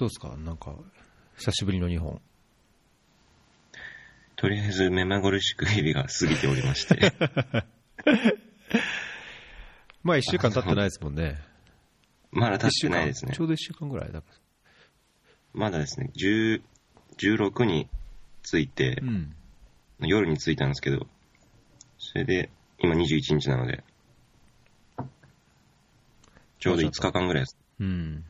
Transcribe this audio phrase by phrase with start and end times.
[0.00, 0.34] どうですか？
[0.38, 0.74] なんか、
[1.36, 2.22] 久しぶりの日本。
[4.36, 7.12] とりあえず目まぐるしく日々が過ぎておりまして。
[10.02, 11.38] まあ1週間経ってないですもんね。
[12.30, 13.44] まだ経ってないですねちょ。
[13.44, 14.34] うど1週間ぐらいだから。
[15.52, 16.62] まだですね、10
[17.18, 17.86] 16に
[18.42, 19.36] 着いてう、ん。
[19.98, 21.06] 夜に着いたんですけど、
[21.98, 22.48] それで、
[22.78, 23.84] 今21日なので、
[26.58, 27.58] ちょうど5日間ぐらいです。
[27.80, 28.24] うん。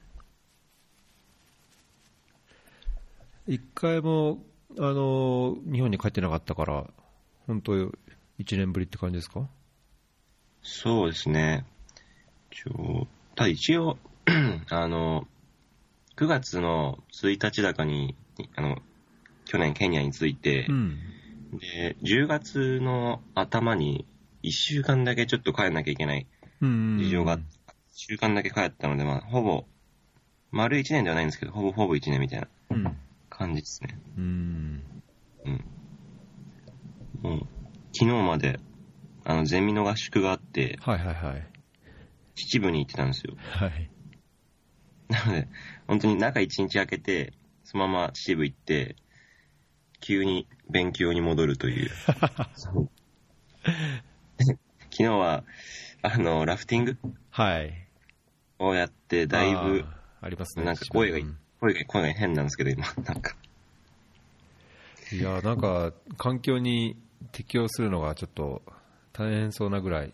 [3.50, 4.44] 一回も、
[4.78, 6.86] あの、日本に帰ってなかったから、
[7.48, 7.90] 本当1
[8.56, 9.48] 年ぶりって感じですか？
[10.62, 11.66] そうですね。
[12.52, 13.98] ちょただ一応、
[14.70, 15.26] あの、
[16.14, 18.14] 9月の1日だかに、
[18.54, 18.78] あの、
[19.46, 20.96] 去年ケニアに着いて、ん。
[21.58, 24.06] で、10月の頭に
[24.44, 26.28] 1週間だけちょっと帰らなきゃいけない
[26.60, 26.98] うん。
[27.00, 27.48] 事情があって、1
[28.12, 29.64] 週間だけ帰ったので、まあ、ほぼ、
[30.52, 32.96] 丸1年ではないんですけど、ほぼほぼ1年みたいなうん。
[33.40, 33.98] 感じですね。
[34.18, 34.82] うん。
[35.46, 35.64] うん。
[37.22, 37.40] もう、
[37.94, 38.60] 昨日まで、
[39.24, 41.48] あの、ゼミの合宿があって、はいはいはい。
[42.34, 43.34] 秩父に行ってたんですよ。
[43.38, 43.90] はい。
[45.08, 45.48] なので、
[45.86, 47.32] 本当に中1日空けて、
[47.64, 48.96] そのまま秩父行って、
[50.00, 51.90] 急に勉強に戻るという。
[52.56, 52.90] そう
[54.90, 55.44] 昨日は、
[56.02, 56.98] あの、ラフティング
[57.30, 57.88] はい。
[58.58, 59.86] をやって、だいぶ、
[60.20, 60.66] ありますね。
[60.66, 63.36] なんか声がうん声が、声が変なんですけど、今、 なんか。
[65.12, 66.96] いや、なんか、環境に
[67.32, 68.62] 適応するのがちょっと
[69.12, 70.12] 大変そうなぐらい、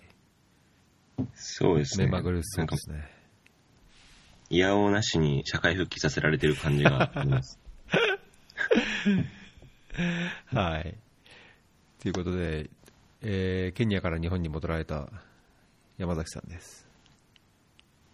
[1.35, 2.07] そうですね。
[2.07, 3.11] 目まぐるしそうんで、すね。
[4.49, 7.59] いやおうなしに社会復帰させられてる感じがあります。
[10.47, 10.95] はい。
[12.01, 12.71] ということで、
[13.23, 15.09] えーケニアから日本に戻られた
[15.99, 16.87] 山崎さんです。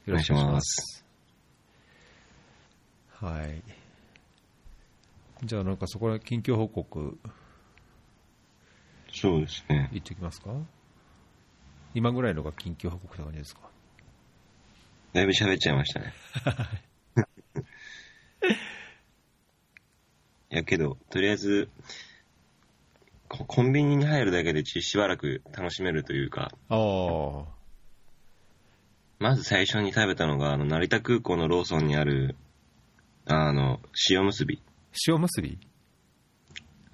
[0.06, 1.01] よろしくお願いします。
[3.22, 3.62] はい。
[5.44, 7.18] じゃあなんかそこら近況報告
[9.12, 9.88] そうですね。
[9.92, 10.50] 言っておきますか？
[11.94, 13.60] 今ぐらいのが近況報告って感じですか？
[15.12, 16.14] だいぶ喋っちゃいましたね。
[20.50, 21.68] いやけど、とりあえず、
[23.28, 27.44] ココンビニに入るだけでちしばらく楽しめるというか、ああ。
[29.18, 32.36] まず最初に食べたのが、あの、成田空港のローソンにある、
[33.26, 34.62] あの、塩むすび
[35.08, 35.58] 塩むすび？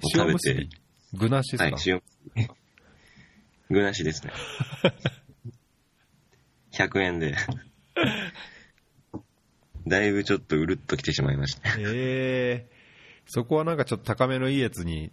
[0.03, 0.71] を食べて塩むすび、
[1.15, 2.03] 具なしですか、はい、塩
[2.35, 2.49] び。
[3.71, 4.33] 具なしですね。
[6.73, 7.35] 100円で。
[9.87, 11.75] だいぶちょっとうるっと来てしまいました。
[11.79, 12.79] ええ
[13.27, 15.13] そこはなんかちょっと高めのいいやつに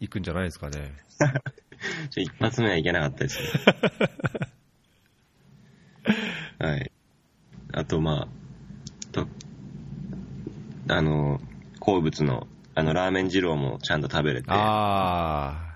[0.00, 0.94] 行くんじゃないですかね。
[2.10, 3.48] ちょ一発目はいけなかったですね。
[6.58, 6.92] はい。
[7.72, 9.26] あと、まあ、と、
[10.88, 11.40] あの、
[11.80, 15.72] 好物の、あの、ラーメン二郎もちゃんと食べれて、ああ。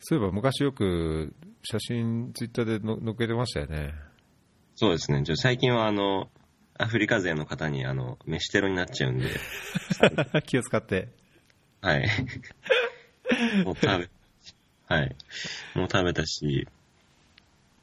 [0.00, 3.94] そういえば昔よく写真ツイッターでの載っけてましたよね。
[4.76, 5.22] そうですね。
[5.24, 6.30] ちょ最近は、あの、
[6.78, 9.26] アフリカ勢の方に、あの、飯テロになっちゃうんで、
[10.46, 11.08] 気を使って。
[11.80, 12.08] はい。
[13.64, 14.08] もう食べ、
[14.86, 15.16] はい。
[15.74, 16.68] もう食べたし、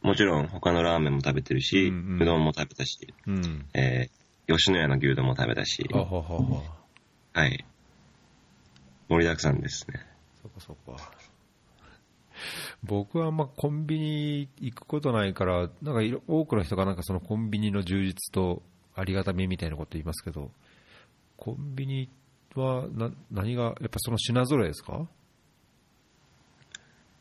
[0.01, 3.65] もちろん他のラーメンも食べてるし、うんうんうどんも食べたし、うん。
[3.73, 4.09] えー、
[4.47, 6.63] 吉野家の牛丼も食べたし、あほほほ。
[7.33, 7.65] はい。
[9.09, 9.99] 盛りだくさんですね。
[10.41, 10.97] そこそこ。
[12.83, 18.61] 僕はあんまコンビニ行くことないから、なんかいろ多くの人がなんかそのコンビニの充実と
[18.95, 20.51] ありがたみみたいなこと言いますけど、
[21.37, 22.09] コンビニ
[22.55, 25.07] はな何が、やっぱその品揃えですか？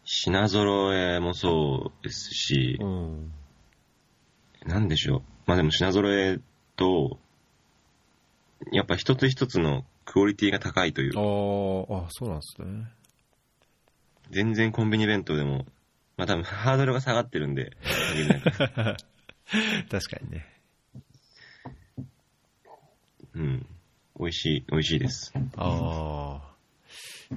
[0.05, 3.33] 品揃えもそうですしう、ん。
[4.67, 5.23] なんでしょう。
[5.47, 6.39] まあでも品揃え
[6.77, 7.19] と、
[8.73, 12.89] やっぱ一つ一つのクオリティが高いというあ、ーあ、そうなんですね。
[14.31, 15.67] 全然コンビニ弁当でも、
[16.17, 17.73] まあ多分ハードルが下がってるんで、
[19.91, 20.47] 確かにね。
[23.35, 23.67] うん。
[24.19, 25.33] 美味しい、美味しいです。
[25.57, 26.55] ああ。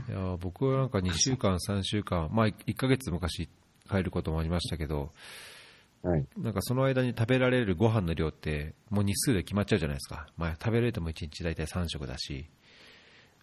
[0.07, 3.49] いや、僕はなんか2週間、3週間、まあ1ヶ月昔
[3.89, 5.11] 帰ることもありましたけど、
[6.03, 6.25] はい。
[6.37, 10.27] なんかその間に食べられるご飯の量って、もう日数で決まっちゃうじゃないですか。
[10.37, 12.49] まあ食べられても1日大体3食だし、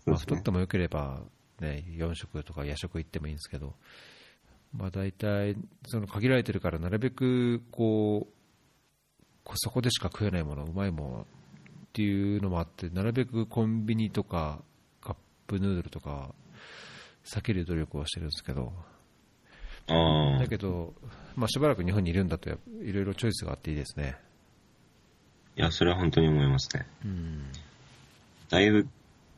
[0.07, 1.21] まあ、太ってもよければ、
[1.61, 3.75] ね、4食とか夜食行ってもいいんですけど、
[4.77, 5.57] まあ大体、
[5.87, 8.35] その限られてるから、なるべくこう、
[9.45, 11.27] こそこでしか食えないもの、うまいものっ
[11.93, 14.61] ていうのもあって、なるべくコンビニとか
[15.01, 15.17] カッ
[15.47, 16.35] プヌードルとか
[17.25, 18.73] 避ける努力をしてるんですけど、
[19.87, 20.49] だ。
[20.49, 20.95] けど、
[21.37, 24.17] まあ、しばらく日本にいるんだと、いろいろチョイスがあっていいですね。
[25.57, 26.87] いや、それは本当に思いますね。
[27.05, 27.45] うん。
[28.51, 28.89] だいぶ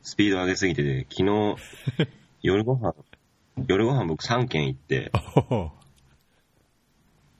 [0.03, 1.55] スピード上げすぎてて、昨日、
[2.41, 2.95] 夜ご飯、
[3.67, 5.11] 夜ご飯僕3軒行って、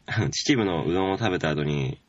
[0.07, 2.01] 秩父のうどんを食べた後に、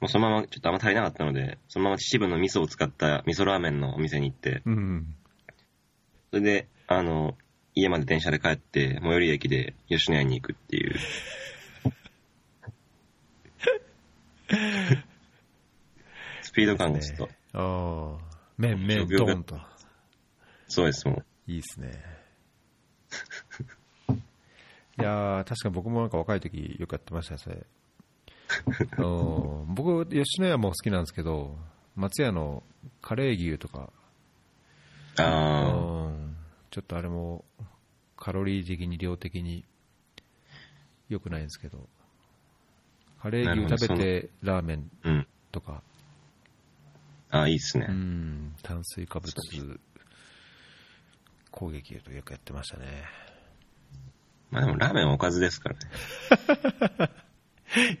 [0.00, 5.14] もうそのままちょっとあんま足りなかったので、そのまま秩父の味噌を使った味噌ラーメンのお店に行って、うん。
[6.30, 7.36] それで、あの、
[7.74, 10.94] 家まで電車で帰って、最寄り駅で吉野家に行くっていう。
[16.42, 18.32] スピード感がちょっと、ああ。
[18.58, 19.58] 麺、麺、ドーンと。
[20.68, 22.02] そうです、もいいっすね。
[24.98, 27.66] いやー、確かに僕もなんか若い時よくやってましたよ、それ。
[28.98, 31.56] うん僕、吉野家も好きなんですけど、
[31.96, 32.62] 松屋の
[33.00, 33.90] カレー牛とか、
[35.18, 35.22] う。
[35.22, 36.01] あうん
[36.72, 37.44] ちょっとあれも
[38.16, 39.66] カロリー的に量的に
[41.10, 41.86] 良くないんですけど、
[43.20, 45.26] カレー牛食べてラーメンあ、うん。
[45.52, 45.82] とか、
[47.30, 47.88] ああ、いいっすね。
[47.90, 49.34] うん、炭水化物
[51.50, 53.04] 攻撃とよくやってましたね。
[54.50, 55.80] まあでもラーメンはおかずですからね。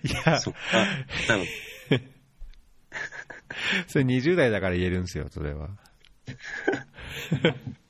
[0.02, 0.58] いや、そっか、
[1.28, 1.46] 多分、
[3.86, 5.68] それ20代だから言えるんですよ、それは。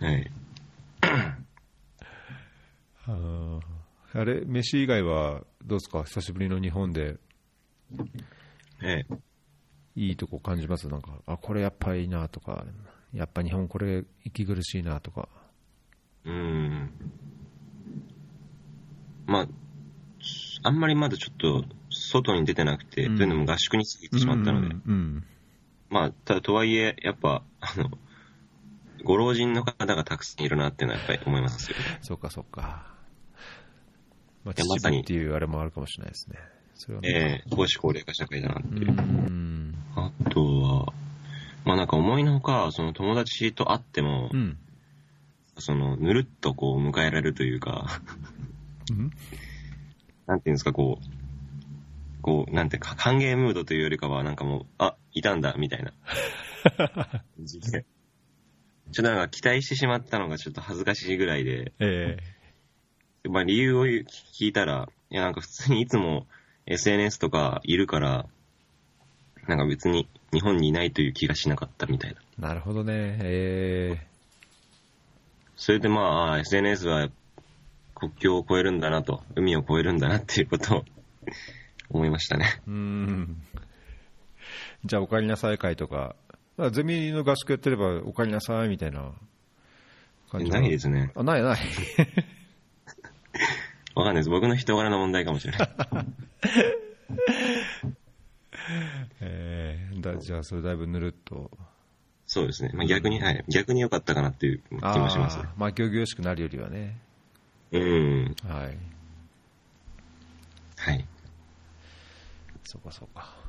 [0.00, 0.30] はい。
[3.08, 3.60] あー
[4.14, 6.04] あれ、飯以外はどうですか？
[6.04, 7.16] 久しぶりの日本で
[8.82, 9.14] ええ。
[9.94, 10.88] いいとこ感じます？
[10.88, 12.64] なんか、あ、これやっぱいいなとか、
[13.12, 15.28] やっぱ日本これ息苦しいなとか。
[16.24, 16.90] うーん。
[19.26, 19.48] まあ、
[20.62, 25.24] あんまりまだちょっと外に出てなくて、うんというのも合宿に過ぎてしまったので、うんうん
[25.90, 27.90] まあ、ただとはいえ、やっぱ、あの、
[29.04, 31.76] ご老人の方がたくさんいるなっていうのはやっぱり思いますよ。
[32.02, 32.86] そうかそうか。
[34.44, 36.38] まあ、いやまさに秩父っていうあれもあるかもしれないですね。
[36.74, 37.08] それはね。
[37.08, 38.92] ええ少し高齢化社会だなってういう。
[38.92, 39.74] ん。
[39.94, 40.92] あとは、
[41.64, 44.58] まあなんか思いのほか、その友達と会っても、うん。
[45.58, 48.00] その、ぬるっとこう迎えられるというか、
[48.90, 49.10] うん？
[50.26, 55.92] なんていうんですか、こう、こう、なんていうか、歓迎ムードというよりかは、なんかもう、あ、いたんだ、みたいな。
[58.92, 62.18] ちょっとなんか期待してしまったのがちょっと恥ずかしいぐらいで、え
[63.24, 64.04] まあ理由を聞
[64.40, 66.26] いたら、いやなんか普通にいつも
[66.66, 68.26] SNS とかいるから、
[69.48, 72.20] なんか別に日本にいないという気がしなかったみたいな。
[72.38, 73.18] えなるほどね。
[73.22, 74.06] え
[75.56, 77.08] それでまあ、あ SNS は
[77.94, 80.84] 国境を越えるんだなと、海を越えるんだなっていうことを
[81.88, 82.46] 思いましたね。
[82.58, 83.42] えうん。
[84.86, 86.16] じゃあ、お帰りなさい会とか、
[86.58, 89.12] あゼミの合宿やってれば、お帰りなさいみたいな
[90.30, 91.12] 感じないですね。
[91.14, 91.58] あ、ないない。
[93.94, 94.30] わかんないです。
[94.30, 95.68] 僕の人柄の問題かもしれない。
[99.20, 101.50] ええだじゃあ、それだいぶぬるっと。
[102.26, 102.70] そうですね。
[102.74, 103.44] まあ逆に、はい。
[103.48, 105.44] 逆に良かったかなっていう気もしますね。
[105.56, 106.98] まあ、行々しくなるよりはね。
[107.72, 108.36] うん。
[108.46, 108.76] はい。
[110.76, 111.06] はい。
[112.64, 113.45] そうか、そうか。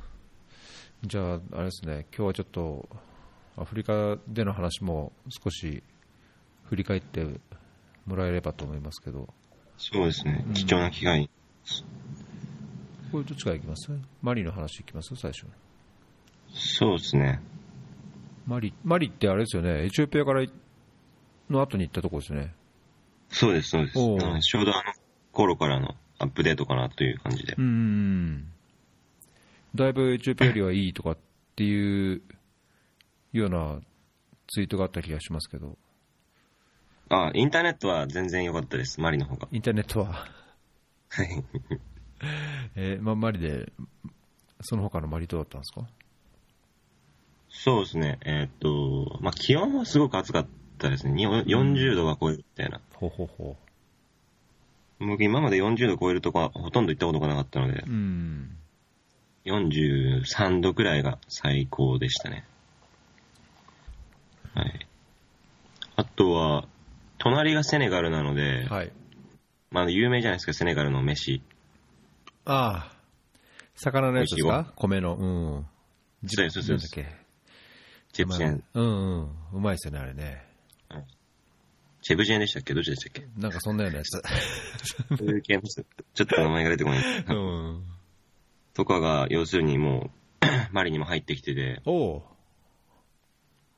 [1.04, 2.88] じゃあ、あれですね、今日はちょっと、
[3.56, 5.82] アフリカでの話も少し
[6.64, 7.24] 振り返って
[8.06, 9.28] もらえればと思いますけど、
[9.76, 10.54] そうですねうん。
[10.54, 11.30] 貴重な機会。
[13.12, 13.90] これどっちからいきます？
[14.22, 15.14] マリの話いきます？
[15.16, 15.46] 最初。
[16.52, 17.40] そうですね。
[18.46, 20.44] マリ、マリってあれですよね、エチオピアから
[21.48, 22.54] の後に行ったとこですよね。
[23.30, 23.94] そうです、そうです。
[23.94, 24.14] ちょ
[24.62, 24.92] うどあの
[25.32, 27.62] 頃からのアップデートかなという感じでう。
[27.62, 28.52] ん。
[29.74, 31.18] だいぶエチオピアよりはいいとかっ
[31.56, 32.22] ていう
[33.32, 33.80] ような
[34.48, 35.76] ツイートがあった気がしますけど、
[37.10, 39.00] あ、インターネットは全然良かったです。
[39.00, 39.48] マリの方が。
[39.50, 40.26] インターネットは、
[41.10, 41.44] はい。
[42.76, 43.72] えーまあ、マリで、
[44.60, 45.86] その他のマリどうだったんですか？
[47.50, 48.18] そうですね。
[48.24, 50.46] えーっと、まあ、気温はすごく暑かっ
[50.78, 51.12] たですね。
[51.12, 52.80] に40度が超えるみたいな。
[52.94, 53.56] ほうほうほ
[55.00, 57.86] 僕今まで40度超えるとこはほとんど行ったことがなかったのでう。
[57.86, 58.56] う、ん。
[59.50, 62.44] 43度くらいが最高でしたね。
[64.54, 64.86] はい。
[65.96, 66.66] あとは、
[67.18, 68.92] 隣がセネガルなので、はい。
[69.70, 71.42] まあ、有名じゃないですか、セネガルの飯。
[72.44, 72.92] ああ、
[73.74, 74.72] 魚のやつですか？
[74.76, 75.16] 米の。
[75.16, 75.66] うん。
[76.26, 78.88] そうですそうチェプチェン、うんう
[79.24, 79.30] ん。
[79.54, 80.44] うまいですよね、あれね。
[82.00, 82.72] チェプチェンでしたっけ？
[82.74, 83.28] どっちでしたっけ？
[83.36, 84.10] なんかそんなようなやつ。
[84.10, 84.20] ちょ
[86.24, 87.00] っと名前が出てこない。
[87.28, 87.84] うん。
[88.78, 90.08] とかが、要するにも
[90.40, 92.22] う、 マリにも入ってきてて、おう。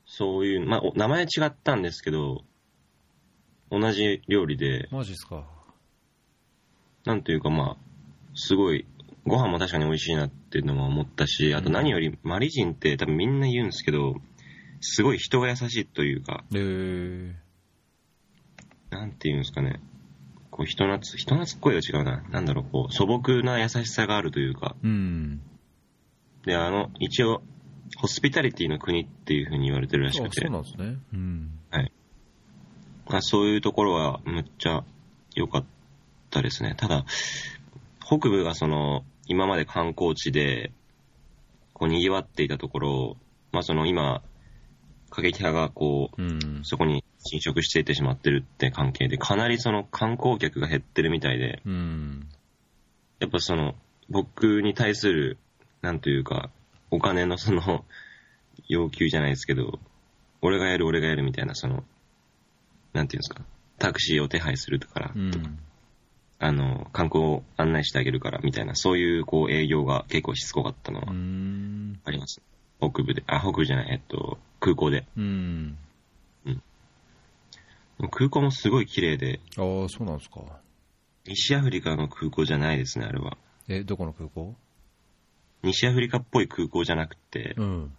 [0.05, 2.43] そういう、まあ、お名前違ったんですけど、
[3.71, 5.47] 同じ料理で、マジっすか。
[7.03, 7.83] なんというかまあ、
[8.35, 8.85] すごい
[9.25, 14.17] ご飯も確かに美味しいなっていうのも思ったし、あと何よりマリ人って多分みんな言うんですけど、
[14.81, 17.33] すごい人が優しいというか、えー、
[18.91, 19.79] なんていうんですかね。
[20.51, 22.23] こう人懐、人懐っこいは違うな。
[22.29, 24.75] なんだろう、こう素朴な優しさがあるというか。
[24.83, 25.41] うん。
[26.45, 27.41] で、あの、一応、
[27.97, 30.97] ホスピタリティの国っていう風に言われてるらしあくてそう、なんですね。
[31.13, 31.51] うん。
[33.11, 34.85] まあ、そういうところはむっちゃ
[35.35, 35.65] 良かっ
[36.29, 36.75] たですね。
[36.77, 37.05] ただ、
[37.99, 40.71] 北部がその、今まで観光地で、
[41.73, 43.17] こう賑わっていたところ、
[43.51, 44.21] まあその今、
[45.09, 46.59] 過激派がこう、うん。
[46.63, 52.27] そこに侵食していってしまってるって関係で、かなりその観光客が減ってるみたいで、うん。
[53.19, 53.75] やっぱその、
[54.09, 55.37] 僕に対する、
[55.81, 56.49] なんというか、
[56.89, 57.85] お金のその、
[58.67, 59.79] 要求じゃないですけど、
[60.41, 61.83] 俺がやる俺がやるみたいな、その、
[62.93, 63.43] なんていうんですか、
[63.77, 65.59] タクシーを手配するから、うん。
[66.39, 71.99] あの、観光を案内してあげるから、みたいな、そういうこう営業が結構しつこかったのうはん。
[72.03, 72.41] あります。
[72.79, 75.05] 北部で、あ、北部じゃない、えっと、空港で。
[75.15, 75.77] うん。
[78.09, 80.41] 空港もすごい綺麗で、ああ、そうなんですか。
[81.25, 83.37] 西アフリカの空港じゃないですね、あれは。
[83.67, 84.55] え、どこの空港？
[85.63, 87.93] 西アフリカっぽい空港じゃなくて、うん。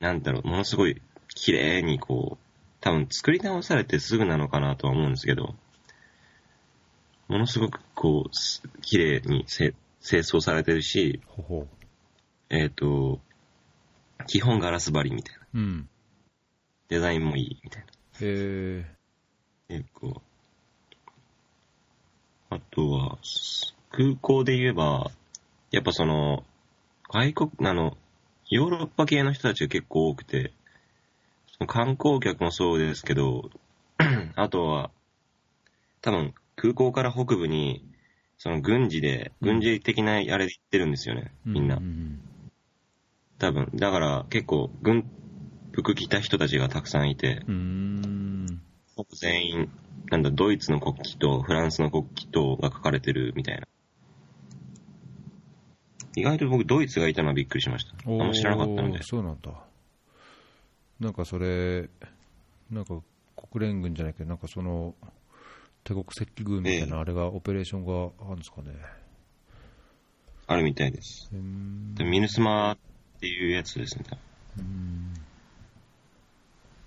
[0.00, 1.00] なんだろう、ものすごい
[1.34, 2.44] 綺麗にこう、
[2.80, 5.54] 多分作り直されてすぐなのかなとは思うんですけど、
[7.28, 11.68] ものすごくこう、す綺麗にせ清掃されてるし、ほほ
[12.48, 13.20] えっ、と、
[14.26, 15.42] 基本ガラス張りみたいな。
[15.54, 15.58] う。
[15.58, 15.88] うん。
[16.88, 17.88] デザインもいいみたいな。
[18.20, 18.95] え
[19.68, 20.20] で、こう、
[22.50, 25.10] あとは、す空港で言えば、
[25.70, 26.44] やっぱその、
[27.12, 27.96] 外国、あの、
[28.48, 30.52] ヨーロッパ系の人たちが結構多くて、
[31.58, 33.50] その観光客もそうですけど、
[34.36, 34.90] あとは、
[36.02, 37.84] 多分空港から北部に、
[38.38, 41.80] その軍事で、軍事的なあれで行ってるんですよね、ー、みんなう。
[41.80, 42.20] ん。
[43.38, 45.04] 多分、だから結構軍
[45.72, 48.62] 服着た人たちがたくさんいて、うーん。
[49.04, 49.70] 全員、
[50.10, 53.66] なんだ、ドイツの国旗とフランスの国旗とが書かれてるみたいな。
[56.16, 57.94] 意外と僕、ドイツがいたのはびっくりしました。
[58.10, 59.02] あんま知らなかったので。
[59.02, 59.52] そうなんだ。
[60.98, 61.90] なんかそれ、
[62.70, 63.02] なんか
[63.50, 64.94] 国連軍じゃないけど、なんかその、
[65.84, 68.72] 帝国赤軍みたいな、あれが、オペレーションがあるんですかね。
[70.46, 71.28] あるみたいです。
[71.32, 72.78] でミヌスマっ
[73.20, 74.04] ていうやつですね。
[74.58, 75.14] うん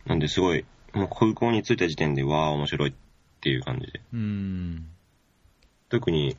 [0.06, 2.94] なんで、すごい、もう空港に着いた時点で、わー、面白いっ
[3.42, 4.02] ていう感じで。
[4.14, 4.88] うん。
[5.90, 6.38] 特に、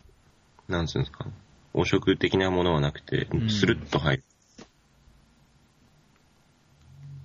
[0.68, 1.26] なんつうんですか、
[1.72, 4.24] 汚職的なものはなくてう、んスルッと入る。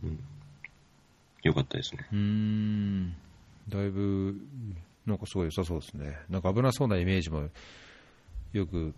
[0.03, 0.19] うん。
[1.43, 2.07] よかったですね。
[2.11, 3.15] うーん。
[3.69, 4.35] だいぶ、
[5.05, 6.17] なんかすごい良さそうですね。
[6.29, 7.49] なんか危なそうなイメージも
[8.53, 8.93] よく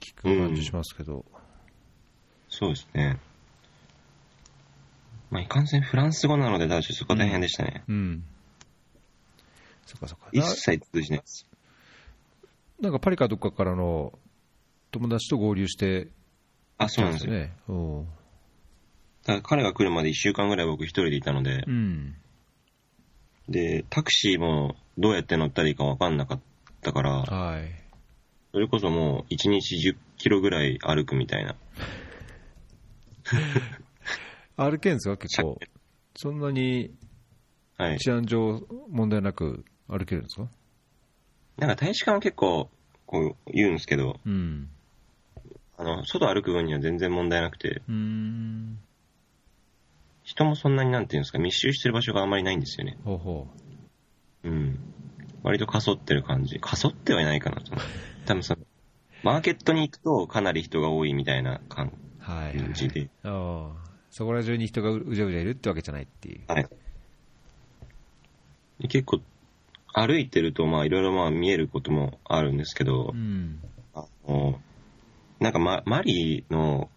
[0.00, 1.24] 聞く感じしますけど。
[2.48, 3.18] そうですね。
[5.34, 7.82] まあ、いかんせんフランス語なので、ちょっとそこ大変でしたね。
[7.88, 8.24] うん。
[9.84, 10.28] そっかそっか。
[10.30, 11.48] 一切通じないです。
[12.80, 14.16] なんかパリかどっかからの
[14.92, 16.06] 友達と合流して
[16.78, 17.32] あ、そうなんですよ。
[17.32, 17.52] ね。
[17.66, 18.06] うん。
[19.26, 22.14] だ彼が来るまで一週間ぐらい僕一人でいたのでう、ん。
[23.48, 26.40] で、タクシーもどうやって乗ったらいいか分かんなかっ
[26.80, 27.72] たから、はい。
[28.52, 31.56] それこそもう1日10キロぐらい歩くみたいな。
[34.56, 35.58] 歩けんすか結構？
[36.16, 36.94] そんなに
[37.76, 37.98] はい。
[37.98, 40.48] 治安上問題なく歩けるんですか？
[41.58, 42.68] なんか大使館は結構、
[43.06, 44.68] こう言うんですけど、うん。
[45.76, 48.78] あの、外歩く分には全然問題なくて、うーん。
[50.22, 52.96] 人もそんなになんていうんですか、密集してる場所があんまりないんですよね。
[53.04, 53.48] ほうほ
[54.44, 54.78] うん。
[55.42, 56.58] 割とかそってる感じ。
[56.60, 57.72] かそってはいないかなと。
[58.26, 58.60] 多分その、
[59.22, 62.22] マーケットに行くとかなり人が多いみたいな感う。
[62.22, 62.72] はい、はい。
[62.72, 63.10] じで。
[63.24, 63.83] ああ。
[64.14, 66.40] そこら中に人がうじゃうじゃいるってわけじゃないっていう。
[66.46, 66.68] はい。
[68.78, 69.20] で結構、
[69.92, 73.58] 歩いてると、まあ、いろいろまあ見えることもあるんですけどう、ん。
[73.92, 74.60] あの
[75.40, 76.88] なんか、ま、マリの、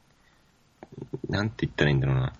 [1.27, 2.33] なんて言ったらいいんだろうな。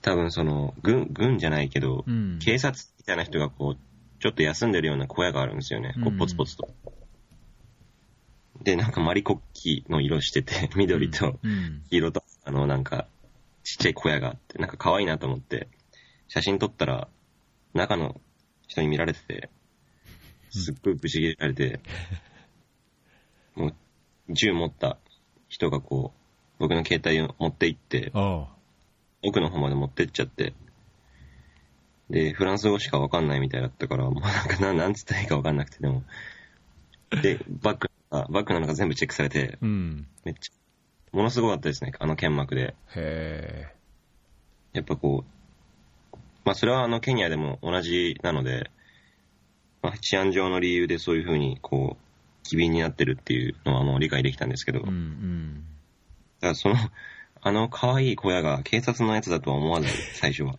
[0.00, 2.38] 多分その、軍、軍じゃないけど、うん。
[2.42, 3.78] 警察みたいな人がこう、
[4.22, 5.92] ちょっと休んでるような小屋があるんですよね。
[6.02, 6.66] こうんう、ポツポツと。
[8.62, 11.82] で、なんかマリ国旗の色してて、 緑とうん。
[11.90, 13.06] 黄色と、あの、なんか、
[13.62, 15.68] ちっちゃい小屋があって、なんか可愛いなと思って、
[16.28, 17.08] 写真撮ったら、
[17.74, 18.20] 中の
[18.66, 19.50] 人に見られてて、
[20.50, 21.80] すっごいブチ切れられて、
[23.54, 23.74] もう、
[24.32, 24.98] 銃持った
[25.48, 28.12] 人がこう、僕の携帯を持って行って。
[29.24, 30.52] 奥の方まで持ってっちゃって、
[32.10, 36.02] で、フランス語しかわかんないみたいだったから、もうなんかな、なんつったらいいかわかんなくて、でも、
[37.22, 40.06] で、バッグあバッグなのか全部チェックされて、うん。
[40.24, 40.52] めっちゃ、
[41.12, 42.74] ものすごかったですね、あの剣幕で。
[42.96, 43.72] へ
[44.72, 48.70] やっぱこう、まあそれはあのケニアでも同じなので、
[49.82, 54.82] まあ、治安上の理由でそういうふうにこう、機敏になってるっていうのはもう理解できたんですけど、え。
[54.82, 55.64] うんうん。
[56.40, 56.76] だからその、
[57.44, 60.58] あの可愛い小屋が警察のやつだとは思わない、 最初は。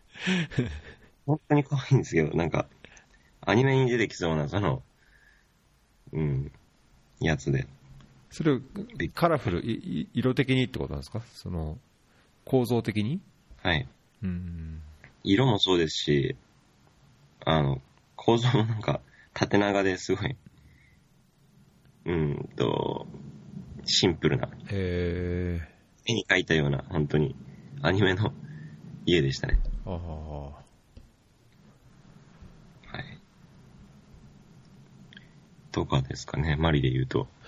[1.25, 2.67] 本当に可愛いんですけど、なんか、
[3.41, 4.83] アニメに出てきそうな、その、
[6.11, 6.51] うん、
[7.19, 7.65] やつで。
[8.33, 8.59] それを
[9.13, 11.21] カラフル、いい色的にってことなんですか？
[11.35, 11.77] その、
[12.45, 13.21] 構造的に？
[13.61, 13.87] はい。
[14.23, 14.81] うん。
[15.23, 16.35] 色もそうですし、
[17.45, 17.79] あの、
[18.15, 19.01] 構造もなんか、
[19.35, 20.35] 縦長ですごい、
[22.05, 23.05] うんと、
[23.85, 25.61] シンプルな、へえ。
[26.07, 27.35] 絵に描いたような、本当に、
[27.83, 28.33] アニメの
[29.05, 29.59] 家でしたね。
[29.85, 29.93] ああ。
[29.95, 30.63] は
[32.99, 33.19] い。
[35.71, 37.27] とかですかね、マリで言うと。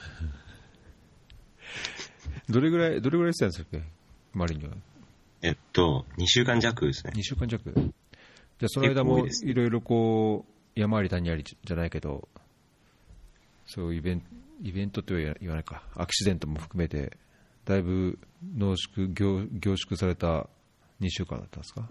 [2.50, 3.82] どれぐらい、どれぐらいしてたんですっけ
[4.34, 4.72] マリンには。
[5.42, 7.14] えっと、2週間弱ですね。
[7.16, 7.72] 2週間弱。
[7.74, 12.28] じゃあその間もいろいろこう、山あり谷ありじゃないけど、
[13.66, 14.28] そういうイベント、
[14.64, 17.18] イベントっては言わないか、アクシデントも含めて、
[17.66, 18.18] だいぶ
[18.56, 20.48] 濃縮、凝凝縮された
[21.02, 21.88] 2週間だったんですか？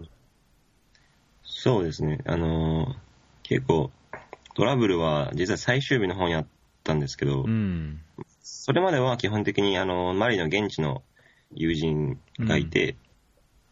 [1.43, 2.19] そうですね。
[2.25, 2.95] あのー
[3.43, 3.91] 結構、
[4.55, 6.47] トラブルは実は最終日の方にあっ
[6.83, 8.01] たんですけど、うん。
[8.47, 11.01] それまでは基本的にあの、マリの現地の
[11.55, 12.95] 友人がいて、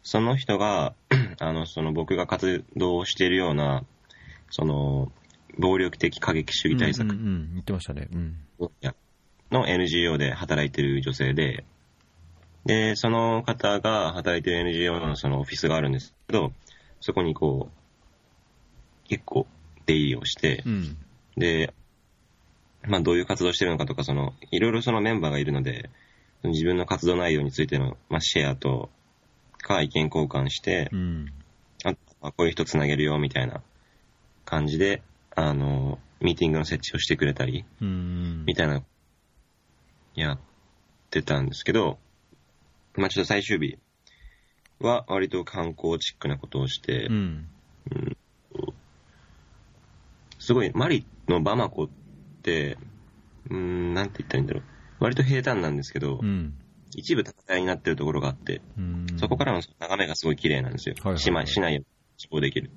[0.02, 0.94] その人が、
[1.38, 3.84] あの、その僕が活動しているような、
[4.50, 5.12] その、
[5.56, 8.08] 暴力的過激主義対策うんうんうん、言ってましたね。
[8.12, 8.36] うん。
[9.52, 11.64] の NGO で働いてる女性で、
[12.64, 16.50] で、その方が働いてる NGO のそのオフィスがあるんですけど、
[17.00, 19.46] そこにこう、結構
[19.86, 20.96] 出入りをしてう、ん。
[21.36, 21.72] で、
[22.86, 25.90] まあどういう活動してるのかとか、その、いろいろそのメンバーがいるので、
[26.42, 28.90] 自分の活動内容についての、まあ、シェアと
[29.58, 31.32] か意見交換してう、ん。
[31.84, 33.62] ああこういう人つなげるよみたいな
[34.44, 35.02] 感じで、
[35.34, 38.44] あの、ミーティングの設置をしてくれたり、うん。
[38.46, 38.82] みたいな、
[40.14, 40.38] やっ
[41.10, 41.98] てたんですけど、
[42.94, 43.78] まあちょっと最終日
[44.78, 47.48] は割と観光チックなことをして、うん。
[50.38, 52.03] すごい、マリのバマコって、
[52.52, 54.62] うーん、なんて言ったらいいんだろう。
[55.00, 56.54] 割と平坦なんですけど、うん。
[56.94, 59.06] 一部高台になってるところがあって、うん。
[59.18, 60.94] そこからの眺めがすごい綺麗なんですよ。
[60.96, 61.82] はいはいはい市内、市内を
[62.16, 62.70] 一望できる。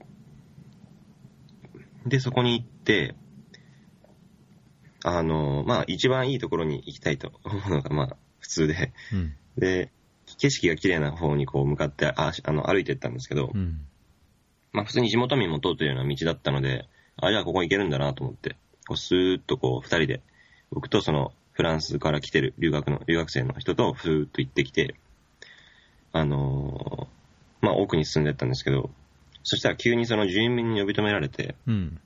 [2.05, 3.15] で、そこに行って、
[5.03, 9.35] あの、まあ、一番いいところに行きたいと思うのが、まあ、普通で、うん。
[9.57, 9.91] で、
[10.37, 13.85] 景色が綺麗な方にこう向かって、ああの、歩いてったんですけど、うん。
[14.73, 20.21] まあ、普通に地元民も通ってるような道だったので、あ、じゃあここ行けるんだなと思って、こう、スーッとこう、二人で、
[20.71, 24.95] 僕とその、フランスから来てる留学の、留学生の人と、ふーっと行ってきて、
[26.13, 27.17] あのー
[27.61, 28.89] まあ、奥に進んでったんですけど、
[29.43, 31.99] そしたら急にその住民に呼び止められて、うん。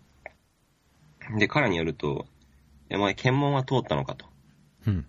[1.38, 2.26] で、彼によると、
[2.92, 4.26] お前、検問は通ったのかと。
[4.88, 5.06] うん。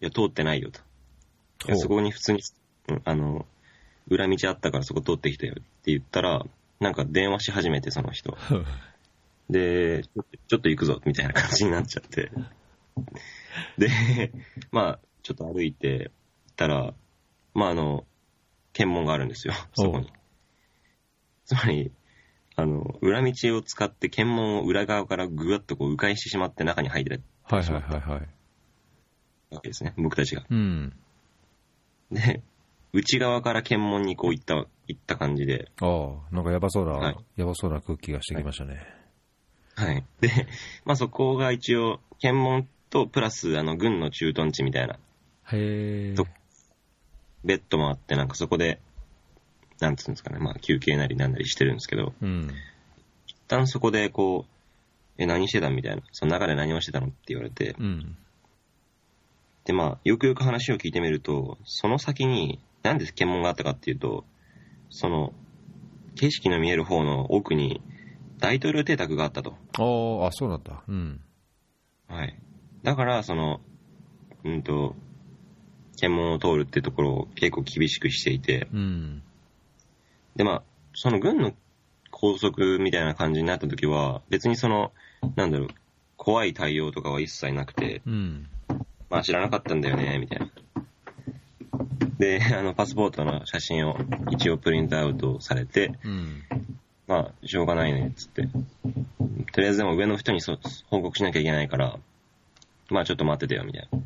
[0.00, 0.80] いや、通ってないよと。
[1.68, 2.40] いやそこに普通に、
[2.88, 3.46] うんあの、
[4.08, 6.44] 裏道あったからそこ通ってきたよって言ったら、
[6.80, 8.36] なんか電話し始めて、その人。
[9.50, 12.30] で、ちょっと行くぞ、みたいな感じになっちゃって。
[13.78, 14.32] で、
[14.70, 16.10] まあ、ちょっと歩いて
[16.56, 16.94] たら、
[17.54, 18.06] まあ、あの、
[18.72, 20.12] 検問があるんですよ、そこに。
[21.44, 21.92] つまり、
[22.56, 28.28] あの、裏道を使って検問を裏側からぐわっとこう迂回してしまって中に入ってるはいはいはいはい。
[29.54, 30.44] わけですね、僕たちが。
[30.48, 30.92] うん。
[32.12, 32.42] で、
[32.92, 38.74] 内側から検問にこう行った、行った感じで、ああ、なんかやばそうな、はいやばそうな空気がしてきましたね。
[38.74, 38.99] はい。
[40.20, 40.46] で、
[40.84, 44.94] まあそこが一応、検問とプラス、あの、軍の駐屯地みたいな、
[45.52, 46.14] へえ。
[46.14, 46.26] と
[47.44, 48.80] ベッドもあって、なんかそこで、
[49.80, 52.50] なんつうんですかね、まあ休憩なりなんなりしてるんですけど、うん。
[53.26, 58.16] 一旦そこでこう、え、何してたみたいな、その中で何をしてたのって言われて、うん。
[59.64, 64.24] で、まあ、よくよく話を聞いてみると、その先に、なんで検問があったかっていうと、
[64.88, 65.32] その、
[66.16, 67.82] 景色の見える方の奥に、
[68.40, 69.54] 大統領邸宅があったと。
[69.78, 70.82] ああ、あ、そうなんだ。
[70.88, 71.20] うん。
[72.08, 72.36] はい。
[72.82, 73.60] だから、その、
[74.44, 74.96] うんと、
[75.98, 79.22] 検問を通るってところを結構厳しくしていて、うん。
[80.34, 80.62] で、まあ、
[80.94, 81.52] その軍の
[82.10, 84.92] 拘束みたいな感じになった時は、別にその、
[85.36, 85.68] なんだろう、
[86.16, 88.48] 怖い対応とかは一切なくて、うん。
[89.10, 90.50] まあ知らなかったんだよね、みたいな。
[92.18, 93.96] で、あの、パスポートの写真を
[94.30, 96.42] 一応プリントアウトされて、うん。
[97.10, 98.46] まあ、しょうがないね、つって。
[99.52, 101.98] とりあえずでも上の人にそ報告しなきゃいけないから、
[102.88, 103.98] まあちょっと待っててよ、みたいな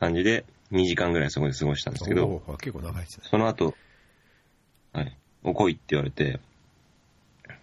[0.00, 3.26] 感じで、2時間ぐらいそこで過ごしたんですけど、結構長いですね。
[3.28, 3.74] その後、
[4.94, 6.40] はい、お来いって言われて、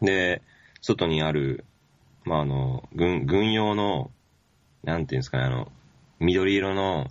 [0.04, 0.44] で、
[0.80, 1.66] 外にある、
[2.26, 4.12] まあ、あの、軍、軍用の、
[4.84, 5.72] なんていうんですかね、あの、
[6.20, 7.08] 緑色の、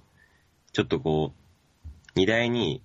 [0.73, 2.83] ちょっとこう、荷台に、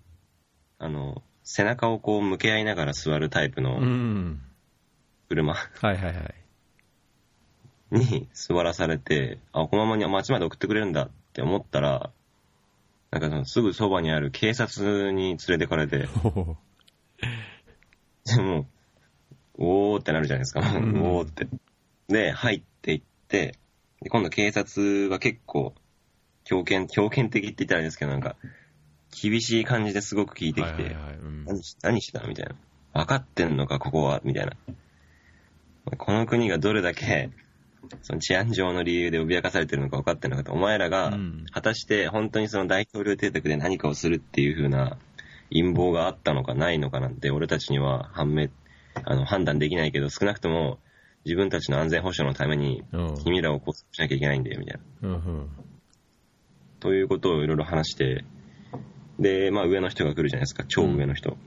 [0.79, 4.41] あの、背中をこう向け合いながら座るタイプうのん。
[5.29, 6.35] 車はいはいはい。
[7.89, 12.11] に座らされて、あ、このままに街まで送ってくれるんだって思ったら、
[13.11, 16.09] なんかそのすぐそばにある警察に連れてかれて、
[18.25, 18.65] でも、
[19.57, 20.59] おーってなるじゃないですか。
[20.59, 21.47] んおーって。
[22.09, 23.55] で、入っていって、
[24.01, 25.73] で今度警察が結構、
[26.43, 28.35] 強権、強権的って言ったらあれですけど、なんか、
[29.11, 32.55] 厳しい感じですごく聞いてきて、はいはいはいうん何し何したみたいな。
[32.93, 34.53] 分かってんのか、ここはみたいな。
[35.97, 37.29] この国がどれだけ、
[38.01, 44.97] その治安上の理由で脅かされてるのか分かってんのかと、お前らがうん、果たして本当にその大統領邸宅で何かをするっていう風な
[45.49, 48.47] 陰謀があったのかないのかなんて、俺たちには判明、
[49.05, 50.79] あの、判断できないけど、少なくとも
[51.25, 53.17] 自分たちの安全保障のために、うん。
[53.23, 55.09] 君らを拘束しなきゃいけないんだよ、みたいな。
[55.09, 55.49] うんうん。
[56.79, 58.25] ということをいろいろ話して、
[59.19, 61.37] で、まあ上の人が来るじゃないですか、超上の人。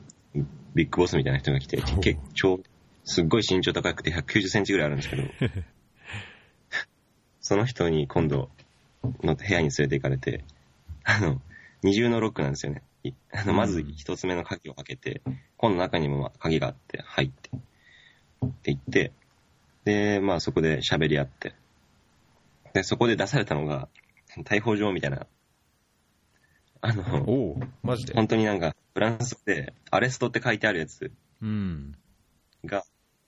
[0.75, 2.61] ビッグボスみたいな人が来て、結超、
[3.05, 5.23] すっごい身長高くて190センチぐらいあるんですけど、
[7.41, 8.51] その人に今度
[9.23, 10.45] の部屋に連れて行かれて、
[11.05, 11.41] あの、
[11.83, 12.83] 二重のロックなんですよね。
[13.03, 15.23] いあのまず一つ目の鍵を開けて、
[15.57, 19.13] 今度中にも鍵があって、入って、って言って、
[19.85, 21.55] で、まあそこで喋り合って、
[22.75, 23.89] で、そこで出されたのが、
[24.45, 25.27] 逮捕状みたいな、
[26.83, 28.15] あの、おおマジで？
[28.15, 31.13] 本当になんか、フランスで、アレストって書いてあるやつ
[31.43, 31.95] うん。
[32.65, 32.85] が、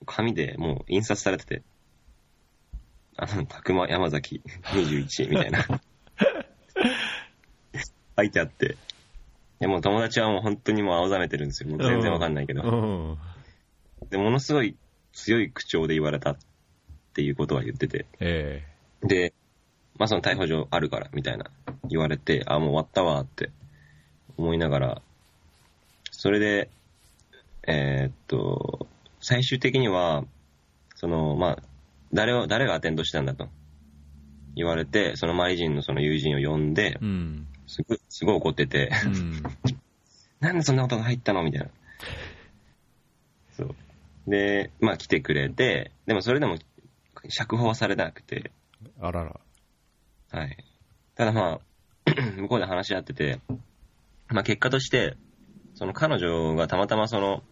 [0.06, 1.62] 紙でもう印刷されてて、
[3.16, 5.66] あの、たくま山崎21みたいな。
[8.16, 8.76] 書いてあって。
[9.60, 11.70] でもう友達はもう本当にもう青ざめてるんですよ。
[11.70, 12.62] もう全然わかんないけど。
[12.62, 12.66] う
[14.04, 14.08] ん。
[14.10, 14.76] で、ものすごい
[15.12, 16.36] 強い口調で言われたっ
[17.14, 18.06] ていうことは言ってて。
[18.20, 18.66] え
[19.02, 19.32] で、
[19.98, 21.50] まあその逮捕状あるから、みたいな
[21.88, 23.50] 言われて、あ、もう終わったわって
[24.36, 25.02] 思いながら、
[26.10, 26.70] それで、
[27.66, 28.86] えーっと、
[29.20, 30.24] 最終的には、
[30.96, 31.62] その、まあ、
[32.12, 33.48] 誰を、誰がアテンドしたんだと
[34.54, 37.48] 言われて、そのマリ人のその友人を呼んでえ、うん。
[37.66, 39.42] すごい、すごい怒ってて、うん。
[40.40, 41.42] なんでそんなことが入ったの？
[41.42, 41.70] みたいな。
[43.56, 43.74] そう。
[44.26, 46.56] で、まあ来てくれて、でもそれでも
[47.28, 48.50] 釈放はされなくて、
[49.00, 49.40] あらら。
[50.30, 50.56] はい。
[51.14, 51.60] ただまあ、
[52.36, 53.40] 向こうで話し合ってて、
[54.28, 55.16] まあ結果として、
[55.74, 57.42] その彼女がたまたまその、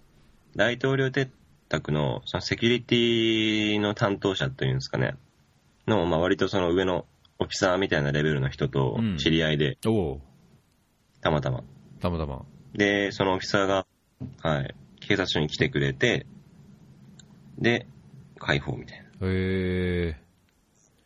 [0.57, 1.31] 大統領邸
[1.68, 5.14] 宅のそのセキュリティの担当者というんですかね、
[5.87, 7.07] の、まあ割とその上の
[7.38, 10.20] オフィサーみたいなレベルの人とうん知り合いで、おお
[11.20, 11.62] たまたま。
[12.01, 12.44] たまたま。
[12.75, 13.87] で、そのオフィサーが、
[14.42, 16.27] はい、警察署に来てくれて、
[17.59, 17.87] で、
[18.38, 19.29] 解放みたいな。
[19.29, 20.30] へえ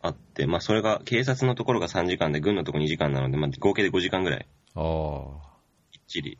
[0.04, 4.46] あって、まあそれが、警察のところが3時間で、軍のところ2時間なので、まあ合計で5時間ぐらい。
[4.74, 4.82] ああ。
[5.92, 6.38] きっちり、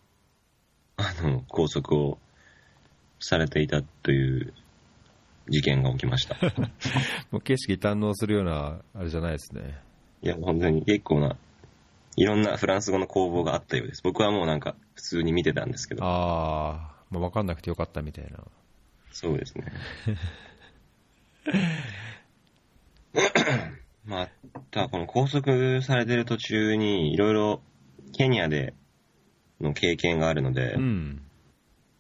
[0.99, 2.19] あの、拘束を
[3.21, 4.53] されていたという
[5.49, 6.37] 事件が起きました。
[7.33, 9.79] もう景色堪能するような、あれじゃないですね。
[10.21, 11.39] いや、本当に結構な、
[12.17, 14.03] いろんなフランス語の攻防があったようです。
[14.05, 16.95] 僕はもうなんか普通に見てたんですけど、ああ。
[17.11, 18.45] まあ、わかんなくてよかったみたいな。
[19.11, 19.73] そうですね。
[24.05, 24.29] ま
[24.71, 27.63] た、この拘束されてる途中に、いろいろ
[28.13, 28.75] ケニアで
[29.61, 31.23] の経験があるので、うん。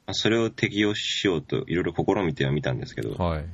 [0.06, 3.46] まあそれを適用しようといろいろ試みてはみたんですけど、はい。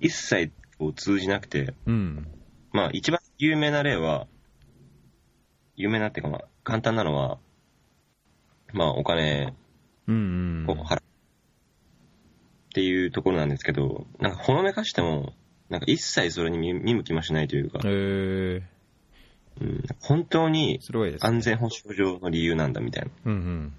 [0.00, 2.26] 一切こう通じなくて、うん。
[2.72, 4.26] まあ一番有名な例は、
[5.76, 7.38] 有名なっていうかまあ簡単なのは、
[8.72, 9.54] まあお金。
[10.08, 11.00] を払うっ
[12.72, 15.34] ていうところなんですけど、なんかほのめかしても、
[15.68, 18.62] なんか一切それに見見向きもしないというか、へえ
[19.60, 21.28] うん、本当にすごいですね。
[21.28, 23.74] 安全保障上の理由なんだみたいな、うんうん。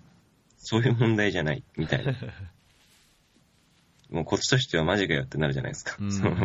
[0.58, 2.14] そういう問題じゃないみたいな。
[4.12, 5.96] もうこっちとしてはマジかよってなるじゃないですか。
[6.00, 6.36] うんその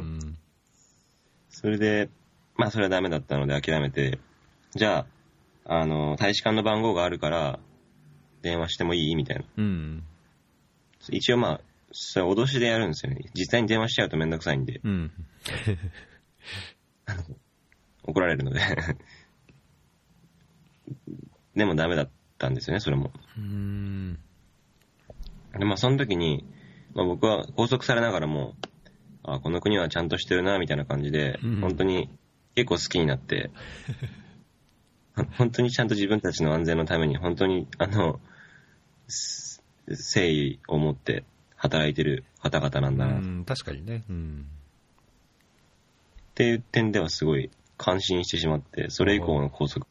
[1.51, 2.11] それで、
[2.57, 4.19] まあそれはダメだったので諦めて、
[4.75, 5.07] じゃ
[5.65, 7.61] あ、あの、大使館の番号があるから、
[8.43, 9.17] 電話してもいい？
[9.17, 9.45] みたいな。
[9.57, 10.03] うん。
[11.11, 11.61] 一応まあ、
[11.97, 13.31] それ脅しでやるんですよね。
[13.35, 15.13] 実際に電話しちゃうとめんどくさいんで、うん。
[18.03, 18.61] 怒られるので。
[21.55, 23.13] でもダメだったんですよね、それも。
[23.39, 24.19] うん。
[25.57, 26.45] で、まあその時に、
[26.95, 28.57] まあ僕は拘束されながらも、
[29.23, 32.11] あ、この国はちゃんとしてるな、みたいな感じで、うん本当に
[32.57, 33.53] 結構好きになって、
[35.39, 38.19] 本当にちゃんと自分たちの安全のために、本当に、あの、
[39.07, 41.25] す誠意を持って
[41.65, 44.05] 働いてる方々なんだな、っうん、確かにね。
[44.11, 44.47] うん。
[46.35, 49.87] ていう点ではすごい感心してしまって、それ以降の高速、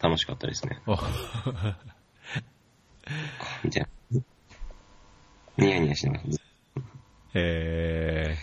[0.00, 0.80] 楽しかったですね。
[0.86, 0.98] あ
[3.62, 4.20] みたいな。
[5.58, 6.40] ニヤニヤしてます。
[7.34, 8.36] え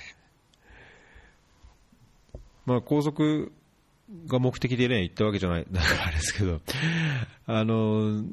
[2.33, 3.51] ー、まあ、高速
[4.27, 6.61] が目的でね、行ったわけじゃない、だからあれですけど、
[7.45, 8.23] あの、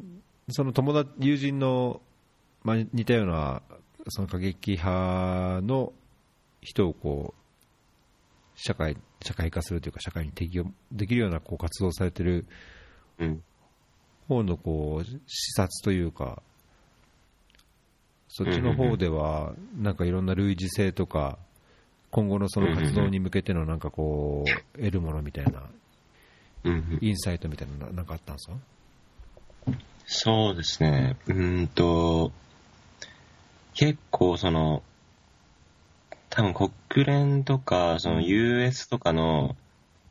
[0.50, 2.00] その友達、友人の、
[2.62, 3.62] まあ、似たような、
[4.09, 5.92] その過激派の
[6.61, 7.40] 人をこう、
[8.55, 12.47] 社会、社会化するというか、社会に適用できるようなこう活動をされてる
[13.19, 13.42] うん。
[14.29, 16.42] 方のこう視察というか、
[18.29, 21.38] そっちの方では、なんかいろんな類似性とか、
[22.11, 25.62] 今後のその活動に向けてのなんかこう、得るものみたいな。
[27.01, 28.57] インサイトみたいなのなんかあったんですか？
[30.07, 31.16] そうですね。
[31.27, 32.33] うーんと、
[33.77, 34.83] 結構その、
[36.31, 39.55] 多分国連とか、その US とかの、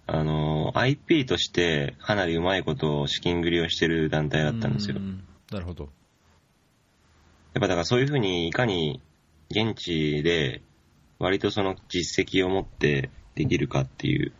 [0.06, 4.99] あの、IP としてかなりうまいことを資金繰りをしてる団体だったんですよう。
[4.99, 5.89] んなるほど。
[7.56, 9.01] やっぱだからそういうふうにいかに
[9.49, 10.62] 現地で
[11.19, 14.34] 割とその実績を持ってできるかっていう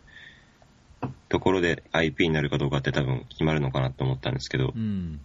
[1.28, 5.20] ところで IP になるかどうかって多分決まるのかなと思ったんですけどう、ん。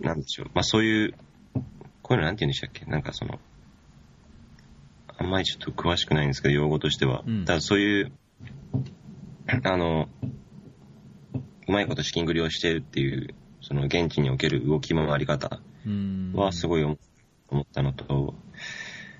[0.00, 0.50] なんでしょう。
[0.54, 1.14] まあそういう、
[2.08, 2.86] こういうのなんて言うんでしたっけ？
[2.86, 3.38] なんかその、
[5.18, 7.22] あんまりちょっと詳しくないんですけど、用語としては。
[7.26, 8.12] うんただそういう、
[9.46, 10.08] あの、
[11.68, 16.32] うまいこと資金繰りをしてるっていう、その現地における動き回り方うん。
[16.34, 16.96] はすごい思
[17.50, 18.34] 思ったのと、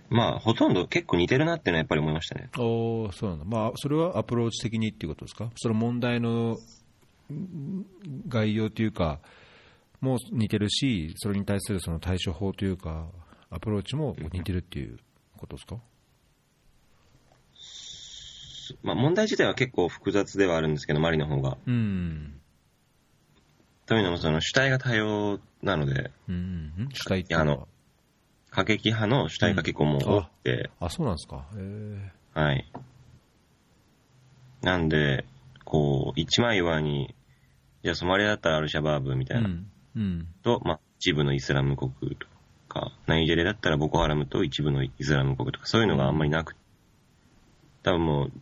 [0.08, 2.48] まあほとんど結構似てるなっていうのはやっぱり思いましたね。
[2.56, 3.44] おーそうなんだ。
[3.44, 5.50] まあ、それはアプローチ的にっていうことですか？
[5.56, 6.58] その問題の
[7.30, 7.84] ん
[8.28, 9.18] 概要というか、
[10.00, 13.08] もう似てるし、それに対するその対処法というか、
[13.50, 14.98] アプローチも似てるっていう
[15.36, 15.76] ことですか？
[18.82, 21.56] まあ問題自体は結構複雑ではあるんですけど、マリの方が。
[21.66, 22.40] うん。
[23.86, 26.66] というのもその主体が多様なので、うん。
[26.66, 27.66] ん主体っていうのは
[28.50, 31.46] 過激派の主体が結構もう多くて、あ、そうなんですか。
[31.56, 32.70] へはい。
[34.62, 35.24] なんで、
[35.64, 37.14] こう、一枚岩に、
[37.82, 39.26] じゃあソマリアだったらアルシャバーブみえ。
[39.26, 39.50] たいうな、ん。
[39.52, 39.70] うん。
[40.42, 42.26] と、まあ、一部のイスラム国と
[42.68, 46.56] か、ナイジェリアだったらボコハラムと一部のイスラム国とか、そういうのがあんまりなく
[47.82, 48.32] 多分もう、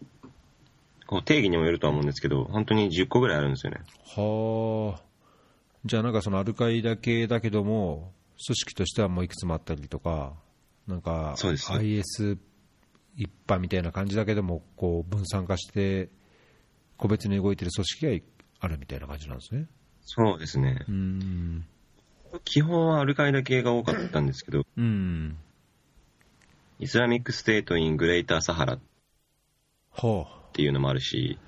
[1.07, 3.81] こう定義にもよるとは思うんですけど、本当に10個ぐらいあるんですよね。
[4.17, 5.03] はあ。
[5.85, 8.13] じゃあなんかそのアルカイダ系だけども、
[8.45, 10.35] 組織としてはもういくつもあったりとか、
[10.89, 12.39] なんか IS
[13.17, 16.11] 一派みたいな感じだけども、こう分散化して、
[16.97, 18.25] 個別に動いてる組織が
[18.61, 19.67] あるみたいな感じなんですね。
[20.07, 20.93] そうですねう。
[20.93, 21.67] ん。
[22.45, 25.37] 基本はアルカイダ系が多かったんですけど、うん。
[26.79, 28.79] イスラミックステートイングレーターサハラっ
[29.91, 31.39] はていうのもあるし、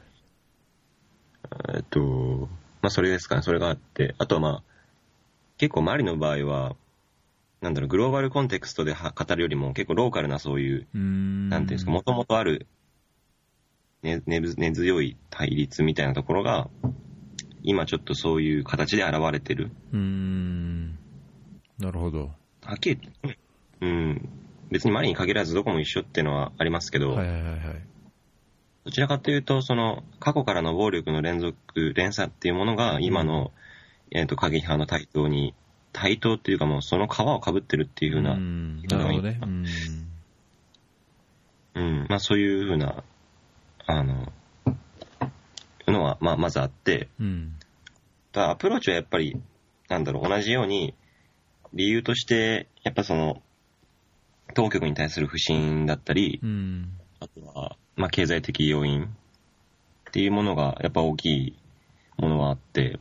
[1.74, 2.48] えっと、
[2.82, 4.62] まあそれですかね、それがあって、あとはまあ、
[5.56, 6.74] 結構マリの場合は、
[7.60, 10.88] なんだろう、グローバルコンテクストでは語るよりも結構ローカルなそういう、あ。
[10.94, 11.48] うん。
[11.48, 12.66] なんていうんですか、もともとある
[14.02, 16.68] 根根根強い対立みたいなところが、
[17.68, 19.70] 今ちょっとそういう形で現れてる。
[19.92, 20.98] うん。
[21.78, 22.30] なるほど。
[22.64, 23.00] はっきり
[23.82, 24.28] うん、
[24.70, 27.60] 別にマリに限らずどこも一緒っていうのはありますけど、はいはいはいはい。
[28.86, 31.54] どちらかというと、その、過去からの暴力の連続、
[31.94, 33.52] 連鎖っていうものが、今の、
[34.12, 35.54] えっ、と、過激派の台頭に、
[35.92, 38.82] 台頭っていうかもう、その皮をかぶってるっていうふうな、ううん、ん。
[38.88, 39.40] なるほどね。
[41.74, 42.06] うん。
[42.08, 43.04] まあそういうふうな、
[43.86, 44.32] あの、
[45.92, 47.57] のは、まあまずあって、うん。
[48.32, 49.40] ただアプローチはやっぱり、
[49.88, 50.94] なんだろう、同じように、
[51.72, 53.42] 理由として、やっぱその、
[54.54, 56.92] 当局に対する不信だったりう、ん。
[57.20, 59.08] あとは、まあ、経済的要因っ
[60.12, 61.56] ていうものがやっぱ大きい
[62.16, 62.98] ものはあって、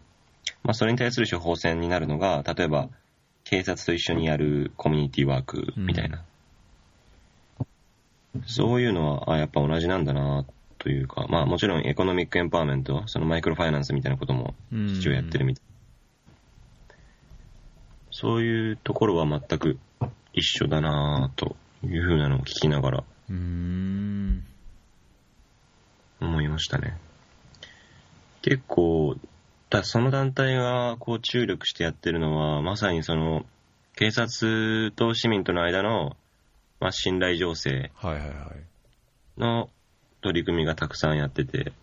[0.63, 2.89] まあ、それに対する処方箋になるのが、例えば、
[3.43, 6.23] 警察と一緒にやるコミュニティワークみたいな。
[8.45, 10.45] そういうのは、あ、やっぱ同じなんだな、
[10.79, 15.63] というか、まあもちろんエコノミックエンパワーメント、そのマイクロファイナンスみたいなこともうん一応やってるみたい。
[18.11, 19.77] そういうところは全く
[20.33, 24.43] 一緒だな、というふうなのを聞きながらうん。
[26.19, 26.97] 思いましたね。
[28.41, 29.15] 結構、
[29.69, 33.45] だその団体がこう注力してやってるのは、まさにその、
[33.95, 36.15] 警察と市民との間の、
[36.79, 39.76] まあ、信頼情勢はいはいはい。
[40.17, 41.73] の取り組みがたくさんやってて、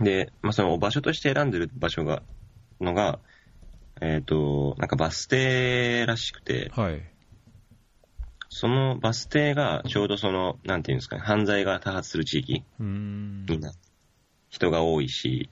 [0.00, 2.22] で、まあ、その場所として選んでる場所が、
[2.80, 3.18] のが、
[4.00, 7.02] えっ、と、なんかバス停らしくて、はい。
[8.50, 13.46] そのバス停がちょうどその、なんていうんですかね、犯罪が多発する地域うーん。
[13.48, 13.72] にな
[14.50, 15.50] 人が多いし、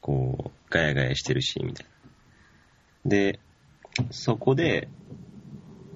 [0.00, 1.86] こう、ガヤガヤしてるし、みたい
[3.04, 3.10] な。
[3.10, 3.40] で、
[4.10, 4.88] そこで、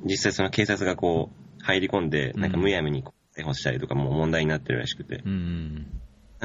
[0.04, 5.86] 実際その警察がこう、入り込んで、なんかむやみにこう逮捕したりとかもう問題になってるらしくて、うん。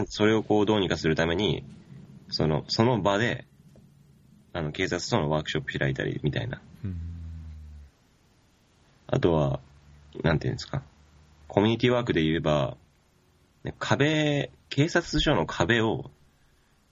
[0.08, 1.64] それをこうどうにかするために、
[2.30, 3.46] その、その場で、
[4.54, 6.62] あの、警察とのワークショップ開いたりみたいな。
[6.84, 6.98] うん。
[9.08, 9.60] あとは、
[10.24, 10.84] なんていうんですか、
[11.48, 12.78] コミュニティワークで言えば、
[13.64, 16.12] ね壁、警察署の壁を、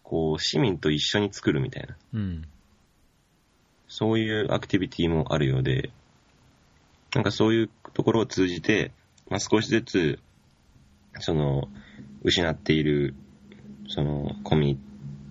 [0.03, 2.47] こう、市民と一緒に作るみたいな、うん。
[3.87, 5.91] そういうアクティビティもあるようで、
[7.13, 8.91] なんかそういうところを通じて、
[9.29, 10.19] まあ、少しずつ、
[11.19, 11.67] その、
[12.23, 13.15] 失っている、
[13.87, 14.77] その、コミ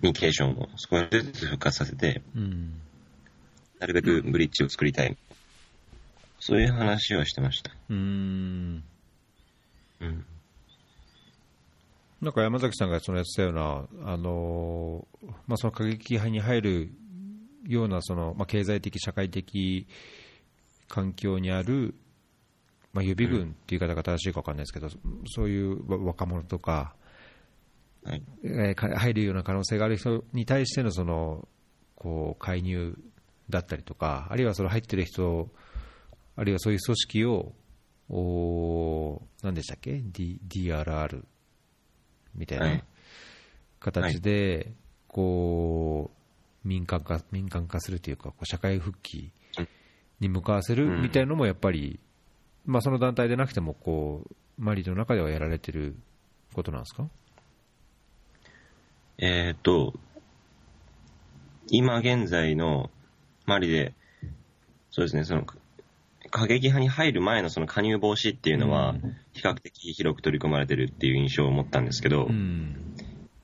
[0.01, 2.81] ュニケーションを少しずつ復活させて、うん。
[3.79, 5.17] なるべくブリッジを作りたい。
[6.39, 7.71] そういう話はしてました。
[7.89, 8.83] うーん。
[10.01, 10.25] うん。
[12.21, 16.89] なんか山崎さんがそのやってたような、あのーまあ、その過激派に入る
[17.67, 19.87] ようなその、まあ、経済的、社会的
[20.87, 21.93] 環境にある、
[22.95, 24.87] まあ、予備軍っていう言い方が正しいか分かんないですけど、
[25.27, 26.95] そういうわ若者とか、
[28.05, 28.23] はい。
[28.43, 31.45] えーか入るような可能性がある人に対してのその
[31.95, 32.97] こう介入
[33.49, 35.49] だったりとか、あるいはその入ってる人、
[36.37, 37.53] あるいはそういう組織を、
[38.07, 41.25] おー何でしたっけ、D、DRR
[42.33, 42.83] みたいはない。
[43.81, 44.71] 形で、
[45.09, 46.11] こ
[46.63, 49.33] う民間化民間化するというか、こう社会復帰
[50.21, 51.99] に向かわせるみたいなのもやっぱり、
[52.65, 55.95] まあ、その団体でなくてもこう、マリの中ではやられてる
[56.53, 57.07] ことなんですか？
[59.17, 59.93] えっ、と、
[61.69, 62.89] 今現在の
[63.45, 63.93] マリで、
[64.91, 65.45] そうですね、その、
[66.31, 72.95] 過激派に入る前のその加入防止っていうのはうん、比較的広く取り組まれてるっていう印象を持ったんですけど、うん。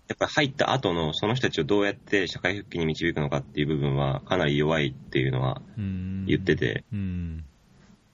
[0.08, 6.26] やっぱり入った後のその人たちをどうやって社会復帰に導くのかっていう部分はかなり弱いっていうのはうん。
[6.26, 7.46] 言ってて、うん。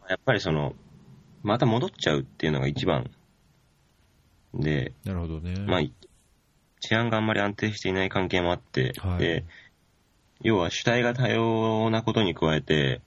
[0.07, 0.75] やっぱりその、
[1.47, 3.09] また戻っちゃうっていうのが一番
[4.53, 5.55] で、なるほどね。
[5.65, 5.81] まあ、
[6.81, 9.45] 治安があんまり安定していない関係もあって、はいで、
[10.41, 13.01] 要は主体が多様なことに加えて、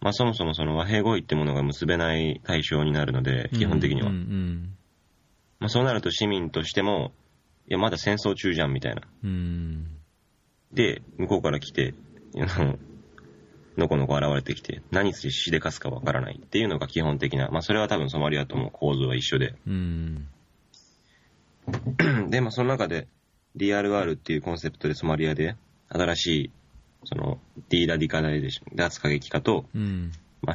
[0.00, 4.08] まあそもそもその和平合意ってものが結べない対象になるので、基本的には。
[4.08, 4.76] うんうん
[5.60, 7.12] まあそうなると市民としても、
[7.68, 9.02] いや、まだ戦争中じゃんみたいな。
[9.22, 9.86] うんうん
[10.72, 11.94] で、向こうから来て、
[12.38, 12.74] あ
[13.76, 20.28] ののこのこ現れてきて、何ししでかすかわからないっていうのが基本的な、まあそれは多分ソマリアとも構造は一緒で、うん
[22.30, 23.08] で、まあ、その中で
[23.56, 25.56] DRR っていうコンセプトでソマリアで
[25.88, 26.50] 新しい、
[27.04, 27.38] その、
[27.70, 30.54] ディーラディカダイゼーション、脱過激化と、うんまあ、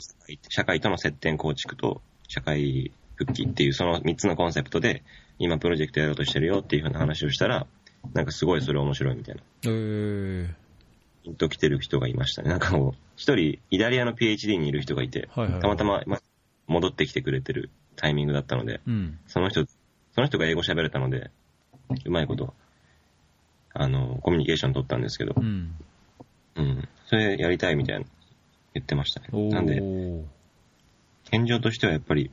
[0.50, 5.04] 社会との接点構築と社会復帰っていうその3つのコンセプトで
[5.40, 7.66] 今プロジェクトやろうとしてるよっていうふうな話をしたら、
[8.14, 9.42] なんかすごいそれ面白いみたいな。
[9.66, 10.70] えー
[11.24, 12.50] ピンと来てる人がいましたね。
[12.50, 15.62] なんかもう、一人、イタリアの PhD にいる人がいて、はいはいはい。
[15.62, 16.22] たまたま、まあ、
[16.68, 19.20] 戻ってきてくれてるタイミングだったので、うん。
[19.28, 21.30] その人、その人が英語喋れたので、
[22.06, 22.54] うまいこと、
[23.74, 25.76] あの、コミュニケーション取ったんですけどう、ん。
[26.56, 26.88] うん。
[27.08, 28.06] それやりたいみたいな
[28.74, 29.28] 言ってましたね。
[29.50, 29.84] なんで、
[31.26, 32.32] 現状としてはやっぱり、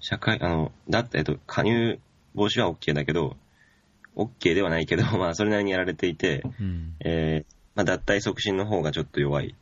[0.00, 2.00] 社会、あの、だって、えっと、加入
[2.34, 3.36] 防止は OK だけど、
[4.16, 6.96] OK ではないけど、 まあ、それなりにやられていて、うん。
[7.00, 9.54] えーまあ、脱退促進の方がちょっと弱い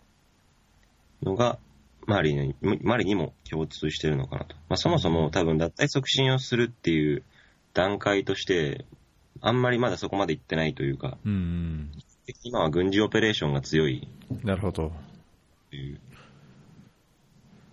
[1.23, 1.59] のが、
[2.07, 4.57] マリに、マリにも共通してるのかなと。
[4.71, 7.25] まあ、そもそも多分脱退促進をするっていう
[7.75, 8.87] 段階として、
[9.43, 11.91] あんまりまだそこまで行ってないというか、うん
[12.43, 14.93] 今は軍事オペレーションが強いうんなるほど。
[15.69, 16.01] という。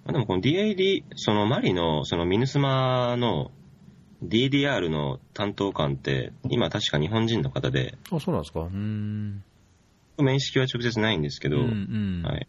[0.03, 3.51] まあ、でもこの DAD、そのマリのそのミヌスマの
[4.21, 8.59] DDR の担当官って、今確か日本人の方で、あ、そうなんですか。
[8.59, 9.41] うん。
[10.21, 12.47] 面識は直接ないんですけど、うんうんはい。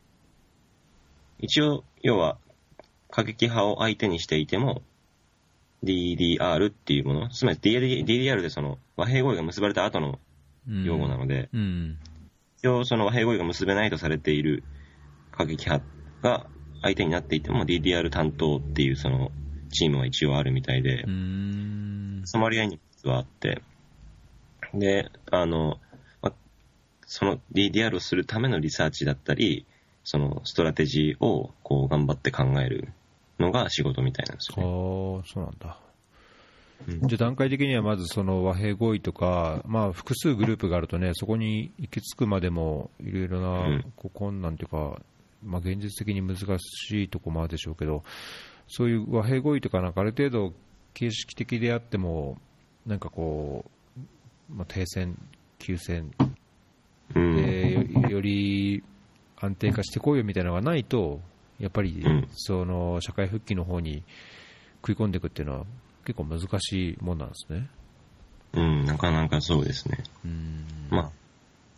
[1.39, 2.39] 一応、要は、
[3.11, 4.83] 過激派を相手にしていても、
[5.85, 10.19] DDR っていうもの、つまり DD DDR でその和平合意が結ばれた後の
[10.85, 11.99] 用語なので、うん。
[12.59, 14.65] 一応その和平合意が結べないとされている
[15.31, 15.85] 過激派
[16.23, 16.47] が
[16.81, 19.31] 相手になっていても DDR 担当っていうその
[19.71, 22.23] チームは一応あるみたいでう、ん。
[22.25, 23.63] ソマリアに実はあって、
[24.73, 25.79] で、あの、ま
[27.15, 29.67] その DDR をするためのリサーチだったり、
[30.03, 32.89] そのストラテジーをこう頑張って考える
[33.39, 35.23] のが仕事みたいなんですああ、よね。
[35.33, 35.79] そうなんだ。
[36.89, 45.01] うんじゃあ段階的にはまずその和平合意とか、まあ、複数グループがあるとね、そこに行き着くまでもいろいろうなんこう困難というか、
[45.45, 48.03] まあ、現実的に難しいところもあるでしょうけど、
[48.67, 50.53] そういう和平合意とか、なんかある程度
[50.95, 52.39] 形式的であっても、
[52.85, 53.65] なんかこ
[53.97, 54.01] う、
[54.53, 55.17] まあ、停戦、
[55.61, 56.11] 休戦
[57.15, 57.37] うん。
[57.37, 58.83] でよより
[59.41, 61.21] 安定化してこうよみたいなのがないと、
[61.59, 64.03] やっぱりうんその社会復帰の方に
[64.87, 65.67] 食い込んでいくっていうのは
[66.05, 67.69] 結構難しいもんなんですね。
[68.55, 69.99] うん、なかなかそうですね。
[70.25, 71.11] うんまあ、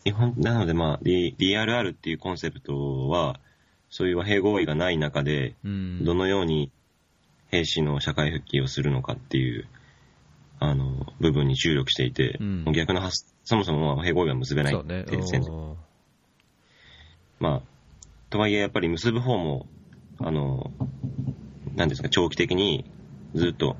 [0.05, 3.41] 日本、なのでまあ、D- DRR っていうコンセプトは、
[3.89, 6.71] そういう和平合意がない中で、うんどのように
[7.49, 9.67] 兵士の社会復帰をするのかっていう、
[10.59, 15.77] あの、部分に注力していて、うん逆の発、そもそも和平合意は結べないって戦争うん。
[17.39, 17.63] まあ、
[18.29, 19.67] とはいえやっぱり結ぶ方も、
[20.19, 20.73] あの、
[21.77, 22.85] なんですか、長期的に
[23.35, 23.77] ずっと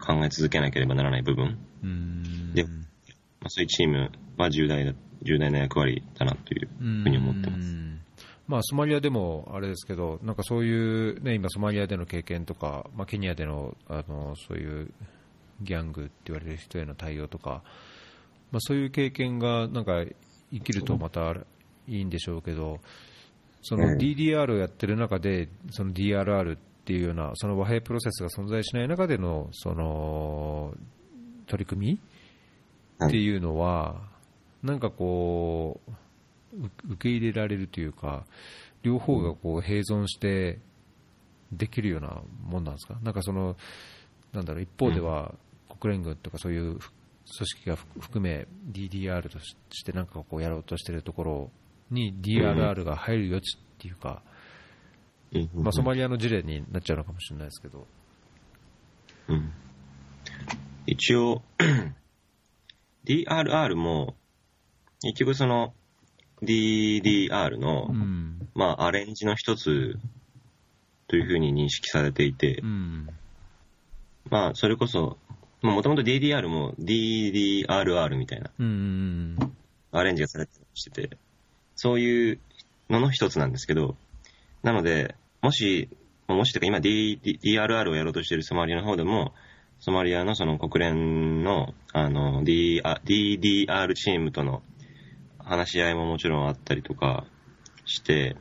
[0.00, 2.54] 考え続けなければならない部分、うん。
[2.54, 2.70] でま
[3.44, 6.68] あ、そういうチームは重大だ、重大な役割だなという
[7.02, 7.68] ふうに思ってます。
[7.68, 8.00] うん。
[8.48, 14.90] まあ、ソマリアでもあれですけど、なんかそういう、ね、今、ソマリアでの経験とか、まあ、ケニアでのあのそういう
[15.60, 17.62] ギャングって言われる人への対応とか、
[18.54, 20.04] まあ、そういう経験がなんか
[20.52, 21.32] 生きるとまた
[21.88, 22.78] いいんでしょうけど、
[23.62, 23.98] そのうん。
[23.98, 30.72] DDR をやってる中で、その DRR っていうような、その和平プロセスが存在しない中でのその
[31.48, 31.98] 取り組
[33.00, 34.02] みっていうのは、
[34.62, 35.80] なんかこ
[36.54, 38.24] う、う受け入れられるというか、
[38.84, 40.60] 両方がこう併存して
[41.50, 43.56] できるようなもんなんですか、なんかその、
[44.32, 45.34] なんだろう、一方では
[45.80, 46.78] 国連軍とかそういう
[47.26, 51.50] 組織が含め DDR としてなんかこうやろうとしているところ
[51.90, 54.22] に DRR が入る余地っていうか、
[55.32, 57.86] うんまあ、ソマリアの事例になっちゃうのかもしれないですけど、
[59.28, 59.52] うん。
[60.86, 61.42] 一応、
[63.06, 64.16] DRR も、
[65.02, 65.74] 結局その
[66.42, 69.98] DDR の、うん、まあ、アレンジの一つ
[71.08, 72.60] というふうに認識されていて。
[72.62, 73.08] う、ん、
[74.30, 75.18] まあ、それこそ、
[75.70, 78.50] もともと DDR も DDRR みたいな
[79.92, 81.16] アレンジがされてしてて、
[81.74, 82.38] そういう
[82.90, 83.96] のの一つなんですけど、
[84.62, 85.88] なので、もし、
[86.26, 89.32] もしというか今 D DRR をやろうとしているソマリアの方でも、
[89.80, 94.62] ソマリアのその国連のあの DDR チームとの
[95.38, 97.24] 話し合いももちろんあったりとか
[97.86, 98.36] して、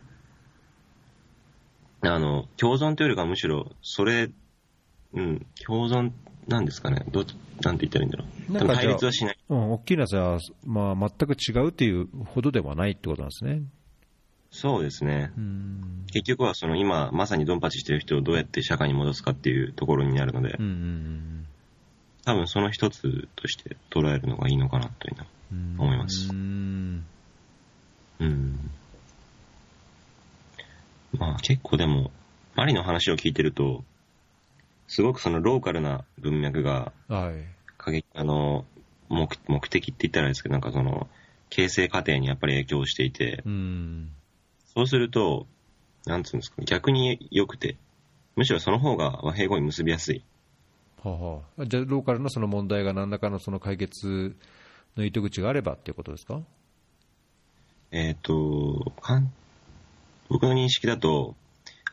[2.01, 4.29] あの、共存というよりかはむしろ、それ、
[5.13, 6.11] うん、共存
[6.47, 7.05] なんですかね？
[7.11, 7.25] どう、
[7.61, 8.51] なんて言ったらいいんだろう？
[8.51, 9.37] なんか対立はしない。
[9.49, 13.61] うん、大きなじゃあ、まあ、全く違うっていうほどではないってことなんですね。
[14.51, 15.31] そうですね。
[15.37, 21.47] うん、結局はその今まさにドンパチしてる人をどうやって社会に戻すかっていうところになるのでうん、うん、
[22.25, 25.27] 多分その一つとして捉えるのがいいのかなというのは。
[25.51, 27.05] うん、思いますうん、
[28.19, 28.71] うん。
[31.17, 32.09] まあ結構でも、
[32.55, 33.83] マリの話を聞いてると、
[34.95, 37.43] すごくそのローカルな文脈がはい、
[37.77, 38.63] 過激、あの、
[39.09, 41.09] 目目的って言ったらですけど、なんかその、
[41.49, 44.11] 形成過程にやっぱり影響していて、うん、
[44.75, 45.47] そうすると、
[46.05, 47.75] なんつうんですか、逆に良くて、
[48.35, 50.23] むしろその方が和平合意結びやすい。
[51.01, 54.37] はあはあ、じゃあ、ローカルのその問題が何らかのその解決
[54.95, 56.39] の糸口があればっていうことですか？
[57.89, 59.33] えっ、と、かん
[60.29, 61.35] 僕の認識だと、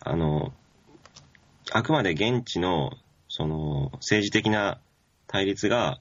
[0.01, 0.53] あの、
[1.73, 2.93] あくまで現地の、
[3.29, 4.81] その、政治的な
[5.27, 6.01] 対立が、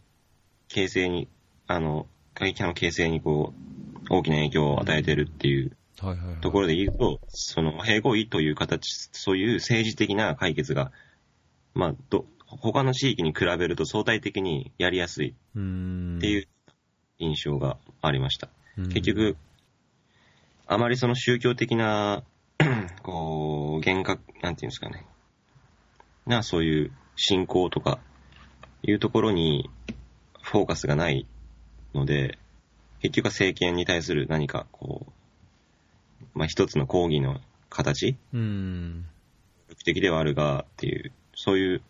[0.68, 1.28] 形成に、
[1.68, 5.76] あの、過激派の形成にこう、大きな影響を与えてるっていう
[6.42, 10.92] ところで言うと、その、和平合意という形、そういう政治的な解決が、
[11.74, 16.48] まあ、ど、他の地域に比べると相対的にやりやすいうんっていう
[17.20, 18.50] 印象がありました。
[18.78, 19.38] うん結局、
[20.66, 22.24] あまりその宗教的な、
[23.04, 25.06] こう、厳格、なんていうんですかね。
[26.26, 28.00] な、そういう信仰とか、
[28.84, 29.70] いうところに、
[30.42, 31.28] フォーカスがない
[31.94, 32.38] ので、
[33.02, 37.40] 結局は政権に対する何か、こう、まあ、一つの抗議の
[37.70, 39.06] 形、うん、
[39.70, 41.82] 目的ではあるが、っていう、そういう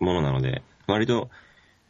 [0.00, 1.30] ものなので、割と、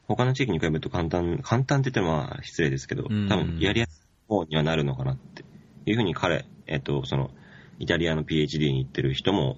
[0.09, 3.29] 他の地域に比べると簡単、簡単って言ってもまあ失礼ですけど、多うん。
[3.29, 5.45] 分やりやすい方にはなるのかなって
[5.85, 7.31] いうふうに彼、えっと、その、
[7.79, 9.57] イタリアの PhD に行ってる人も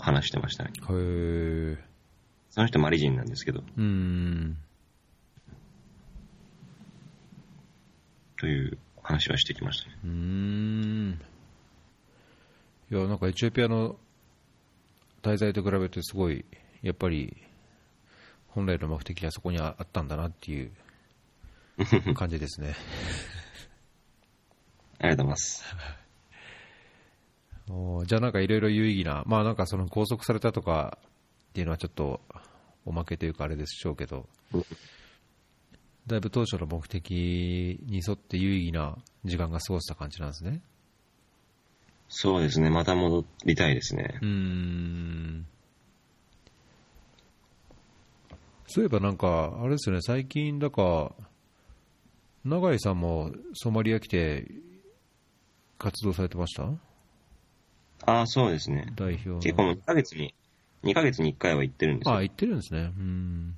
[0.00, 0.70] 話してましたね。
[0.74, 1.78] へえ、
[2.50, 4.56] その人マリ人なんですけど、うん、
[8.38, 9.96] という話はしてきましたね。
[10.04, 11.20] うん。
[12.90, 13.96] いや、なんかエチオピアの
[15.22, 16.44] 滞在と比べてすごい、
[16.82, 17.36] やっぱり、
[18.48, 20.72] 本来の目的はそこにあったんだなっていう
[22.14, 22.74] 感じですね。
[24.98, 25.64] ありがとうございます。
[28.06, 30.98] じゃあなんかいろいろ有意義な、まあなんかその拘束されたとか
[31.50, 32.20] っていうのはちょっと
[32.84, 34.64] おまけというかあれでしょうけどうん、
[36.06, 40.62] だいぶ当初の目的に沿って有意義な時間が過ごせた感じなんですね。
[42.08, 42.70] そうですね。
[42.70, 44.24] また戻りたいですねう。
[44.24, 45.46] ーん。
[48.66, 51.12] そういえばなんか、あれですよね、最近だか、
[52.44, 54.48] 永井さんもソマリア来て
[55.78, 56.64] 活動されてました？
[58.06, 58.92] ああ、そうですね。
[58.96, 59.38] 代表の。
[59.40, 60.34] 結構もう2ヶ月に、
[60.84, 62.16] 2ヶ月に1回は行ってるんですよ。
[62.16, 62.80] あ、行ってるんですね。
[62.80, 63.56] うん。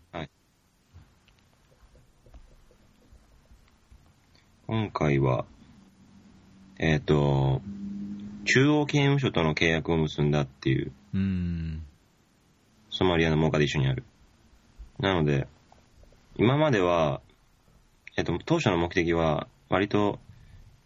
[4.73, 5.45] 今回は、
[6.79, 7.61] えっ、と、
[8.47, 11.83] 中央刑務所との契約を結んだっていう、うん。
[12.89, 14.05] ソマリアのモガディシュにある。
[14.99, 15.47] なので、
[16.37, 17.21] 今までは、
[18.17, 20.21] えっ、と、当初の目的は、割と、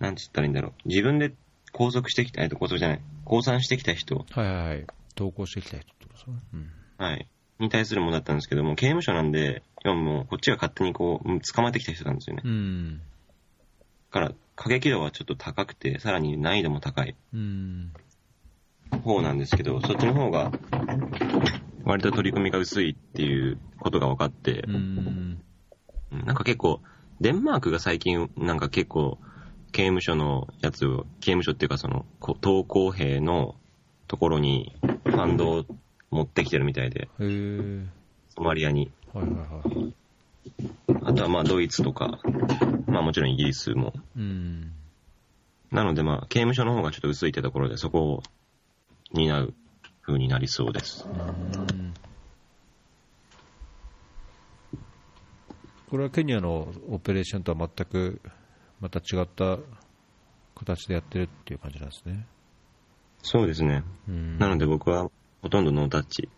[0.00, 0.88] なんつったらいいんだろう。
[0.88, 1.32] 自分で
[1.70, 4.86] 拘束してきた、えっ、と、拘束じゃない、降参してきた人、はいはいはい。
[5.14, 6.36] 投稿してきた人ってことですね。
[6.54, 6.70] うん。
[7.04, 12.42] はい、に対するものだったんですけども、刑務所なんで、要はもう、こっちが勝手にこう、うん捕まってきた人なんですよね。
[12.44, 12.98] うん。
[12.98, 13.02] だ
[14.10, 17.92] から、過激度はちょっと高くて、さらに難易度も高いうん。
[19.02, 20.52] 方なんですけど、そっちの方が、
[21.84, 24.74] 割と取り組みが薄いっていうことが分かってう、ん。
[24.74, 26.80] うんなんか結構、
[27.20, 29.18] デンマークが最近、なんか結構、
[29.72, 33.54] 刑務所のやつを、刑務所っていうかその、こ投降兵の
[34.08, 35.64] ところにファンドを
[36.10, 37.86] 持ってきてるみたいで、へえ。
[38.30, 38.90] ソマリアに。
[39.12, 39.94] はいはいはい。
[41.04, 42.20] あとはまあドイツとか、
[42.86, 43.92] まあもちろんイギリスも。
[44.16, 44.72] うん。
[45.70, 48.22] なのでまあ刑務所の方がちょっと薄いってところでそこを
[49.12, 49.54] 担う
[50.02, 51.06] 風になりそうです。
[51.08, 51.94] うん
[55.88, 58.20] これはケニアのオペレーションとは全く
[58.80, 59.58] また違った
[60.54, 62.26] 形でやってるっていう感じなんですね。
[63.22, 63.82] そうですね。
[64.08, 65.10] うんなので僕は
[65.42, 66.28] ほとんどノータッチ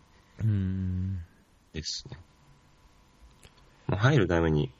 [0.40, 1.20] うん
[1.72, 2.18] ですね。
[3.86, 4.70] まあ、入るために、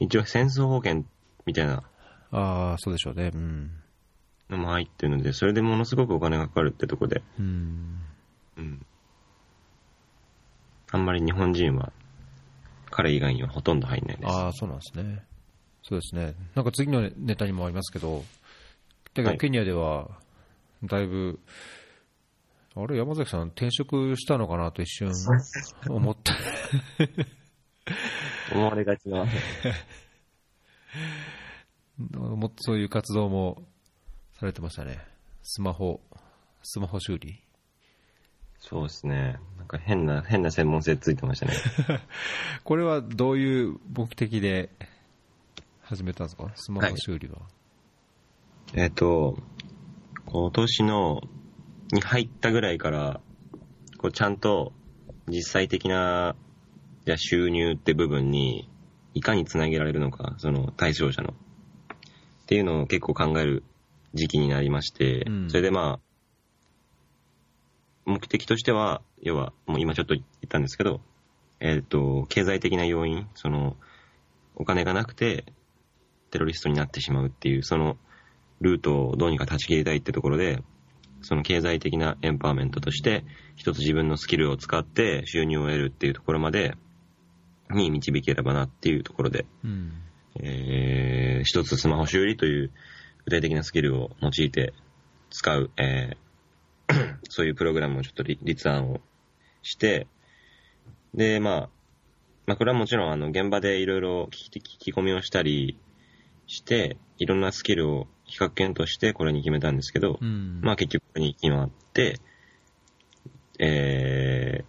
[0.00, 1.04] 一応戦争保険
[1.46, 1.84] みたいな
[2.32, 3.30] ああ、そうでしょうね。
[3.34, 3.70] うん。
[4.48, 8.00] のも入ってるので、それでものすごくお金がかかるってとこで、うん。
[8.56, 8.86] うん。
[10.92, 11.92] あんまり日本人は、
[12.90, 14.28] 彼以外にはほとんど入んないです。
[14.28, 15.24] ああ、そうなんですね。
[15.90, 16.34] そうですね。
[16.54, 18.22] なんか次のネタにもありますけど、
[19.12, 20.08] だけはいどケニアでは、
[20.84, 21.40] だいぶ、
[22.76, 25.10] あれ、山崎さん、転職したのかなと一瞬
[25.88, 26.36] 思った。
[28.54, 29.26] 思われがちな。
[31.98, 33.66] もそういう活動も
[34.38, 35.04] されてましたね。
[35.42, 36.00] スマホ、
[36.62, 37.42] スマホ修理。
[38.60, 39.40] そうですね。
[39.58, 41.54] なんか変な、変な専門性ついてましたね。
[42.62, 44.70] これはどういう目的で
[45.90, 46.52] 始めたんですか？
[46.54, 47.38] スマホ修理は。
[48.74, 49.36] えっと、
[50.24, 51.20] 今年の、
[51.90, 53.20] に入ったぐらいから、
[53.98, 54.72] こうちゃんと
[55.26, 56.36] 実際的な、
[57.06, 58.70] じゃあ収入って部分に、
[59.14, 61.30] いかにつなげられるのか、その対象者の。
[61.30, 63.64] っていうのを結構考える
[64.14, 66.00] 時期になりまして、うんそれでまあ、
[68.04, 71.00] 目的としては、要は、もう今ちょっと言ったんですけど、
[71.58, 73.76] えっ、と、経済的な要因、その、
[74.54, 75.46] お金がなくて、
[76.30, 77.96] テロリストになってしまうっていう、その、
[78.60, 80.62] ルートをどうにか断ち切りたいってところで、
[81.22, 83.24] その経済的なエンパワーメントとして、
[83.56, 86.74] 一つ自分のスキルを使って収入を得るっていうところまで、
[87.70, 89.92] に導ければなっていうところで、うん。
[90.40, 92.70] えー、一つスマホ修理という
[93.24, 94.72] 具体的なスキルを用いて
[95.30, 96.30] 使う、えー
[97.28, 99.00] そういうプログラムをちょっと立立案を
[99.62, 100.06] して、
[101.14, 101.68] で、まあ、
[102.46, 105.78] まあ、これはもちろん、あの、現場でいろいろ聞き込みをしたり
[106.50, 110.60] して、いろんなスキルを比較検討してこれに決めたんですけど、うん。
[110.62, 112.18] まあ結局に決まって、
[113.60, 114.66] えーっ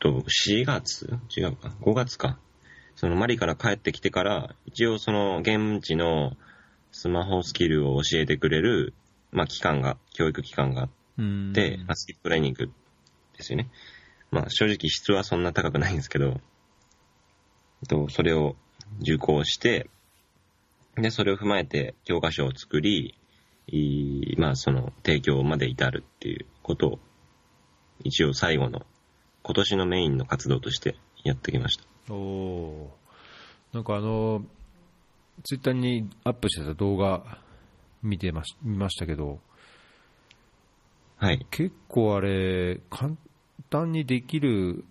[0.00, 1.18] と、4月？
[1.36, 2.38] 違うか ?5 月か。
[2.96, 6.32] そのマリから帰ってきてから、一応その現地の
[6.90, 8.92] スマホスキルを教えてくれる、
[9.30, 10.88] まあ機関が、教育機関があ
[11.18, 13.68] うんって、まあスキルトレーニングですよね。
[14.32, 16.30] まあ正直質はそんな高くないんですけど、え
[17.84, 18.56] っと、それを
[19.02, 19.88] 受講して、
[20.96, 23.14] で、それを踏まえて教科書を作り、
[24.38, 26.98] まあその提供まで至るっていうことを、
[28.02, 28.86] 一応最後の、
[29.42, 31.84] 今年のメインの活動としてやってきました。
[32.12, 32.90] お
[33.72, 34.44] なんかあの、
[35.44, 37.38] ツイッターにアップしてた動画
[38.02, 39.40] 見てまし見ましたけど、
[41.18, 41.46] はい。
[41.50, 43.16] 結構あれ、簡
[43.70, 44.84] 単にできる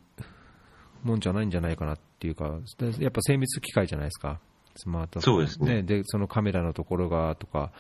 [1.04, 4.40] もんじゃないんじゃないかなっていうか、でやっぱ精密機械じゃないですか、
[4.76, 5.36] スマートフォン。
[5.36, 5.84] そうですね。
[5.84, 7.72] でそのカメラのところがとか、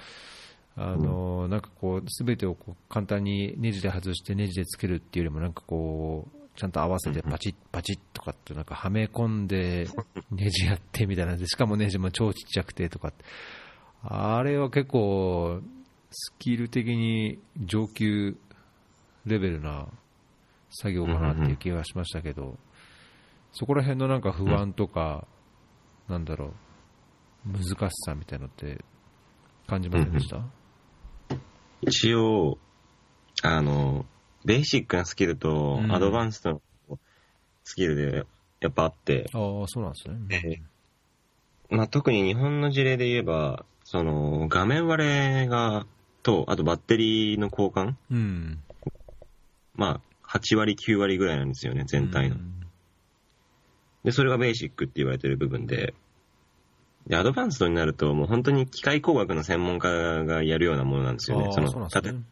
[0.77, 9.87] あのなんかこう、すべてをこう簡単にネジで外してネジでつけるっていうよりも、なんかこう、ちゃんと合わせてパチッパチッとかって、なんかはめ込んで、
[10.31, 11.37] ネジやってみたいな。
[11.37, 13.13] で、しかもネジも超ちっちゃくてとか。
[14.03, 15.61] あれは結構、
[16.11, 18.37] スキル的に上級
[19.25, 19.87] レベルな
[20.69, 22.57] 作業かなっていう気がしましたけど、
[23.51, 25.27] そこら辺のなんか不安とか、
[26.07, 26.53] なんだろう、
[27.45, 28.83] 難しさみたいなのって
[29.67, 30.43] 感じませんでした、
[31.81, 32.57] 一応、
[33.43, 34.05] あの、
[34.43, 35.91] ベーシックなスキルとうん。
[35.91, 36.99] アドバンストの
[37.63, 38.25] スキルで
[38.59, 40.63] やっぱあって、ああ、そうなんですね。
[41.69, 45.85] まあ、特に日本の事例で言えば、その画面割れが、
[46.23, 47.95] と、あとバッテリーの交換。
[48.11, 48.59] うん。
[49.75, 52.35] まあ、8割、9割ぐらいなんですよね、全体の。
[52.35, 52.37] う。
[52.39, 52.67] ん。
[54.03, 55.93] で、それがベーシックって言われてる部分で、
[57.07, 59.89] で、アドバンストになると、もう本当に機械工学の専門家
[60.25, 61.51] がやるようなものなんですよね。
[61.51, 62.23] その、例えばね。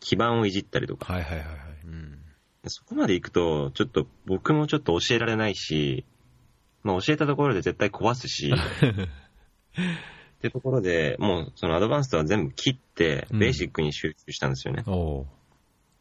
[0.00, 1.12] 基板をいじったりとか。
[1.12, 1.56] はいはいはいはい。
[1.84, 2.18] うん。
[2.66, 6.04] そこまで行くと、ちょっと僕もちょっと教えられないし、
[6.82, 8.52] まあ教えたところで絶対壊すし、
[10.38, 14.82] ってところで、もうそのアドバンストは全部切って、うんベーシックに集中したんですよね。
[14.86, 15.26] おう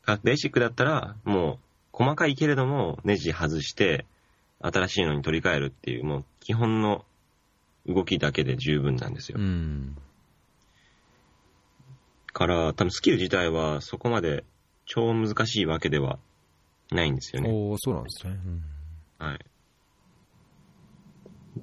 [0.05, 1.59] あベーシックだったら、もう
[1.91, 4.05] 細かいけれどもネジ外して、
[4.59, 7.05] 新しいのに取り替えるっていう、もう基本の
[7.88, 9.38] 動きだけで十分なんですよ。
[9.39, 9.97] うん。
[12.33, 14.43] から、多分スキル自体はそこまで
[14.85, 16.19] 超難しいわけでは
[16.91, 17.49] ないんですよね。
[17.49, 18.33] おおそうなんですね。
[18.33, 18.63] うん
[19.19, 19.39] はい。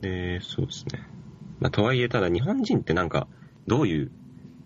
[0.01, 1.07] で、そうですね。
[1.61, 3.29] まあ、とはいえ、ただ日本人ってなんか、
[3.69, 4.11] どういう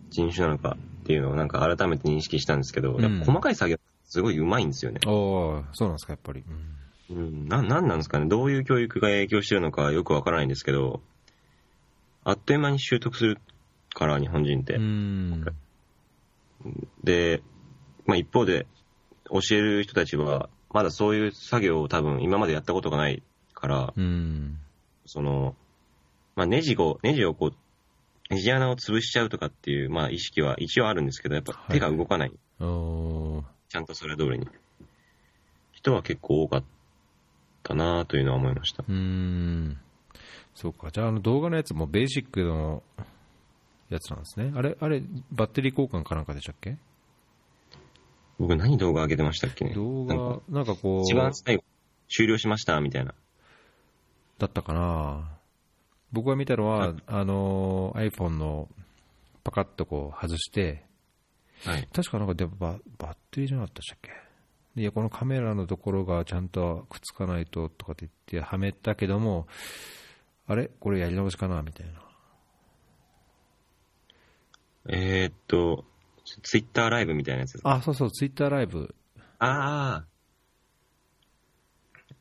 [0.08, 5.00] 人種なのかっていうのをなんか改めて認識したんですけど、うん細かい作業すごい上手いんですよね。
[5.06, 6.42] おおそうなんですか、やっぱり。
[7.10, 8.26] うんうん、な、なんなんですかね。
[8.26, 11.02] どういう教育が影響してるのかよくわからないんですけど、
[12.28, 13.38] あっという間に習得する
[13.94, 14.74] から、日本人って。
[14.74, 15.46] うん。
[17.02, 17.42] で、
[18.04, 18.66] まあ一方で、
[19.30, 23.22] 教える人たちは、まだそういう作業を多分今までやったことがない
[23.54, 24.58] から、うん。
[25.06, 25.56] その、
[26.36, 27.54] まあ、ネジを、ネジをこう、
[28.28, 32.32] ネジ穴を潰しちゃうとかっていう、まあ、意識は一応あるんですけど、やっぱ手が動かない。
[32.60, 34.46] おおちゃんとそれ通りに。
[35.72, 36.64] 人は結構多かっ
[37.62, 38.84] たなというのは思いました。
[38.86, 39.78] うん。
[40.60, 40.90] そうか。
[40.90, 42.82] じゃあ、あの動画のやつもベーシックの
[43.90, 44.52] やつなんですね。
[44.56, 46.76] あれ、あれ、バッテリー交換かなんかでしたっけ？
[48.40, 49.74] 僕何動画上げてましたっけね？
[49.74, 51.64] 動画、なんかこう、一番最後、
[52.08, 53.14] 終了しました、みたいな。
[54.38, 55.30] だったかな。
[56.10, 58.68] 僕が見たのは、あの、iPhone の
[59.44, 60.84] パカッとこう外して、
[61.64, 61.88] はい。
[61.92, 64.10] 確かなんかでもババッテリーじゃなかったでしたっけ？
[64.80, 69.46] いや、このカメラのところがちゃんとくっつかないととかって言ってはめたけども、
[70.48, 70.70] あれ？
[70.80, 71.62] これやり直しかな？
[71.62, 71.92] みたいな。
[74.88, 75.84] えー、っと、
[76.42, 77.74] ツイッターライブみたいなやつですか？
[77.74, 78.94] あ、そうそう、ツイッターライブ。
[79.38, 80.04] あ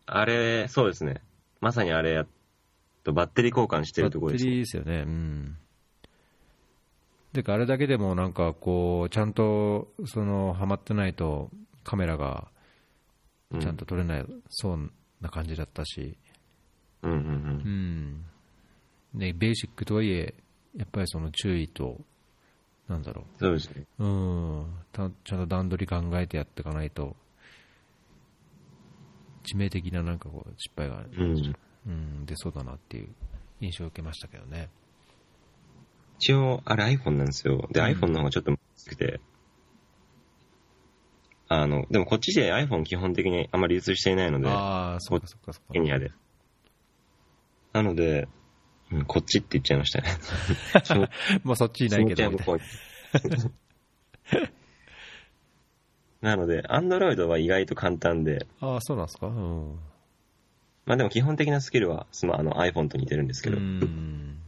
[0.06, 0.20] あ。
[0.20, 1.22] あれ、そうですね。
[1.62, 2.28] まさにあれやっ
[3.04, 4.52] と、バッテリー交換してバッテるところですね。
[4.52, 5.04] リーですよね。
[5.08, 5.58] うん。
[7.32, 11.50] でか、あれだけでもなんかこう、ちゃんと、その、はまってないと
[11.84, 12.48] カメラが
[13.52, 16.18] うんちゃんと撮れない、そうな感じだったし、
[17.04, 17.18] うんうん
[19.14, 19.20] うん。
[19.20, 20.34] ね、ベーシックとはいえ、
[20.76, 22.00] やっぱりその注意と、
[22.88, 23.86] なんだろそうですね。
[24.00, 24.08] う、う
[24.62, 27.16] ん、たちゃんと段取り考えてやっていかないと、
[29.44, 31.56] 致命的ななんかこう失敗が、うん。
[31.88, 33.08] うん、出そうだなっていう
[33.62, 34.70] 印象を受けましたけどね。
[36.20, 37.68] 一応、あれ iPhone なんですよ。
[37.72, 39.22] で、うん iPhone の方がちょっと難しくて。
[41.50, 45.74] あの、でもこっちで iPhone 基本的にあんまり流通していないので、ああ、そっかそっかそっか。
[45.74, 46.12] ケニアで。
[47.78, 48.28] なので、
[48.92, 50.10] うん、こっちって言っちゃいましたね。
[51.44, 52.60] まあそっちいないけど、みたい気持ちは向
[53.20, 53.44] こ
[54.34, 54.42] うに
[56.22, 58.70] なので、Android は意外と簡単で、な。
[58.70, 59.28] ああ、そうなんですか？
[59.28, 59.80] うん。
[60.86, 64.40] まあでも基本的なスキルはスマあの iPhone と似てるんですけど、うん。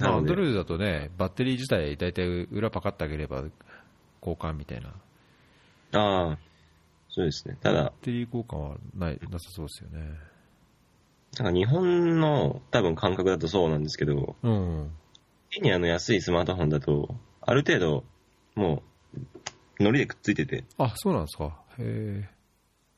[0.00, 3.44] アンドロイドだとね、バッテリー自体、大体裏パカってあげれば
[4.20, 4.94] 交換みたいな。
[5.98, 6.38] ああ、
[7.08, 7.56] そうですね。
[7.60, 10.18] ただバッ、テリー交換はないなさそうですよね。
[11.38, 14.90] なんか日本の多分感覚だとそうなんですけど、うん。
[15.50, 18.04] ケニアの安いスマートフォンだと、ある程度、
[18.54, 18.82] も
[19.14, 21.58] う、糊でくっついてて、あ、そうなんですか。
[21.78, 22.28] へえ。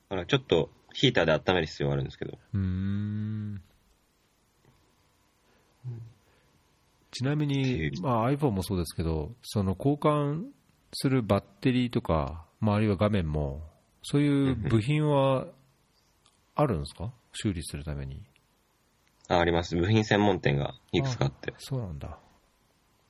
[0.08, 3.62] だからちょっとヒーターで温める必要があるんですけど、うーん。
[7.12, 10.46] ちなみに、まあ、iPhone もそうですけど、その交換
[10.92, 13.62] するバッテリーとか、まあ、あるいは画面も、
[14.02, 15.46] そういう部品は
[16.56, 17.12] あるんですか？
[17.34, 18.22] 修理するために。
[19.28, 19.76] あ、あります。
[19.76, 21.52] 部品専門店がいくつかあって。
[21.58, 22.18] そうなんだ。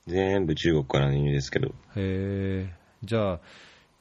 [0.07, 1.69] 全部中国からの輸入ですけど。
[1.69, 2.75] へえ。
[3.03, 3.41] じゃあ、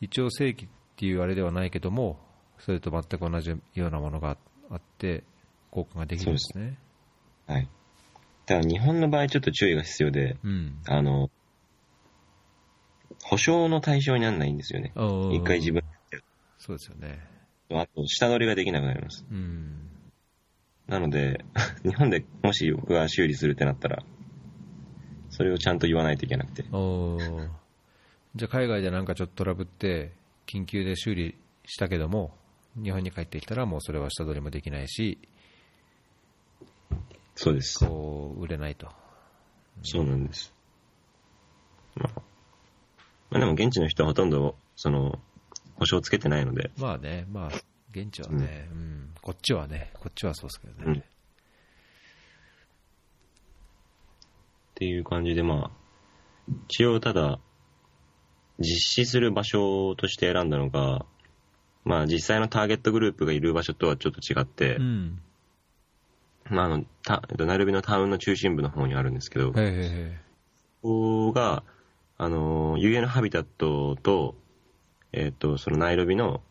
[0.02, 2.20] 一応正規っていうあれではないけども、
[2.60, 4.38] それと全く同じようなものが
[4.70, 5.24] あって、
[5.72, 6.78] 交換ができるんですね。
[7.48, 7.70] はい。
[8.46, 10.80] ただ日本の場合ちょっと注意が必要で、うん。
[10.86, 11.30] あの、
[13.24, 14.92] 保証の対象にならないんですよね。
[14.96, 15.84] 一一回自分、
[16.58, 17.20] そうですよね。
[17.72, 19.26] あと下取りができなくなります。
[19.30, 19.90] うん。
[20.88, 21.44] なので、
[21.84, 24.04] 日本でもし僕が修理するってなったら、
[25.30, 26.64] それをちゃんと言わないといけなくて。
[26.72, 27.50] おー
[28.36, 30.12] じゃあ海外でなんかちょっとトラブって、
[30.48, 32.36] 緊急で修理したけども、
[32.76, 35.20] 日本に帰ってきたらもうそれは下取りもできないし、
[37.36, 37.86] そうです。
[37.86, 38.88] こう、売れないと。
[39.84, 40.54] そうなんです。
[41.96, 42.22] まあ、
[43.32, 45.20] まあ、でも現地の人はほとんど、その、
[45.76, 47.52] 保証つけてないので、まあね、まあ、
[47.94, 51.00] 現地はね、うん、こっちはね、こっちはそうですけどね。
[51.00, 51.04] っ
[54.76, 57.40] ていう感じで、まあ、一応ただ、
[58.60, 58.66] 実
[59.04, 61.06] 施する場所として選んだのが、
[61.86, 65.20] まあ実際のターゲットグループがいる場所とはちょっと違って、うん。
[66.50, 70.20] まああの、た、えっとナイロビのタウンの中心部の方にあるんですけど、こへえへえへ
[70.82, 71.64] こが、
[72.18, 74.36] あの、UN ハビタットと、
[75.12, 76.42] えっと、そのナイロビの、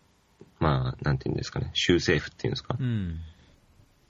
[0.62, 2.82] まあ、なんていうんですかね、州政府っていうんですかえ。
[2.82, 3.18] うん。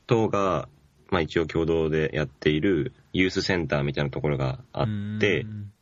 [0.07, 0.69] 等が、
[1.11, 4.87] まあ一応共同でやっているユースセンターみたいなところがあっ
[5.19, 5.73] てう、ん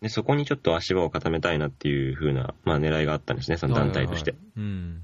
[0.00, 4.32] で、そこにちょっと足場を固めたいなっていう風な、まあ狙いがあったんですね、その団体として。
[4.32, 5.02] はいはいはいうん。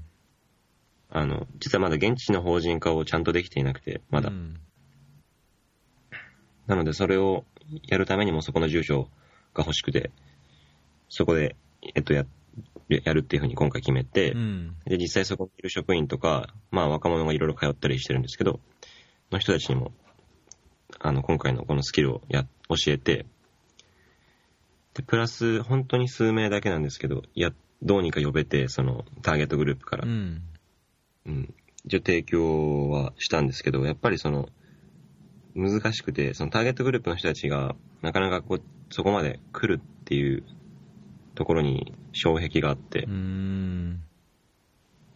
[1.11, 4.29] あの、実はまだ現地の法人化をちゃんとできていなくて、まだ。
[4.29, 4.59] うん
[6.69, 7.45] なのでそれを
[7.87, 9.09] やるためにもそこの住所
[9.55, 10.11] が欲しくて、
[11.09, 11.55] そこで、
[11.95, 12.25] えっと、や、
[12.89, 14.75] やるっていう風に今回決めて、うん。
[14.85, 18.59] で、実際そこにいる職員とか、まあ若者がいろいろ通ったりしてるんですけど、
[19.31, 19.91] の人たちにも、
[20.99, 23.25] あの、今回のこのスキルをや、教えて、
[24.95, 30.41] で、プラス、本当に数名だけなんですけど、や、どうにか呼べて、その、ターゲットグループからう、ん。
[31.25, 31.53] うん。
[31.85, 34.49] 一応提供はしたんですけど、やっぱりその、
[35.55, 40.43] 難しくて、そのターゲットグループの人たちが、なかなかこう、そこまで来るっていう
[41.39, 44.03] ところに障壁があってう、ん。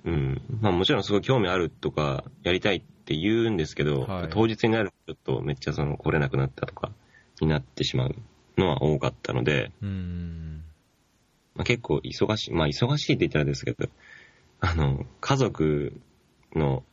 [0.06, 0.42] うん。
[0.62, 6.92] まあもちろんすごい興味あるとか、やりたいって言うんですけど、はい当日になるとちょっとめっちゃその来れなくなったとか、
[7.42, 8.16] になってしまう
[8.58, 10.64] のは多かったので、うん。
[11.56, 13.90] まあ、結構忙しい、まあ忙しいって言ったらですけど、
[14.62, 15.92] あの、家族
[16.56, 16.86] の、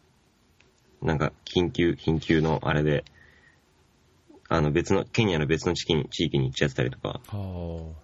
[1.03, 3.05] なんか緊急、緊急のあれで、
[4.49, 7.95] あの別の、ケニアの別の地域に地域に行っちゃってたりとか、は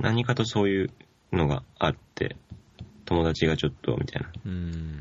[0.00, 0.90] 何かとそういう
[1.32, 2.36] のがあって、
[3.04, 4.32] 友達がちょっと、みたいな、あ。
[4.44, 5.00] うん。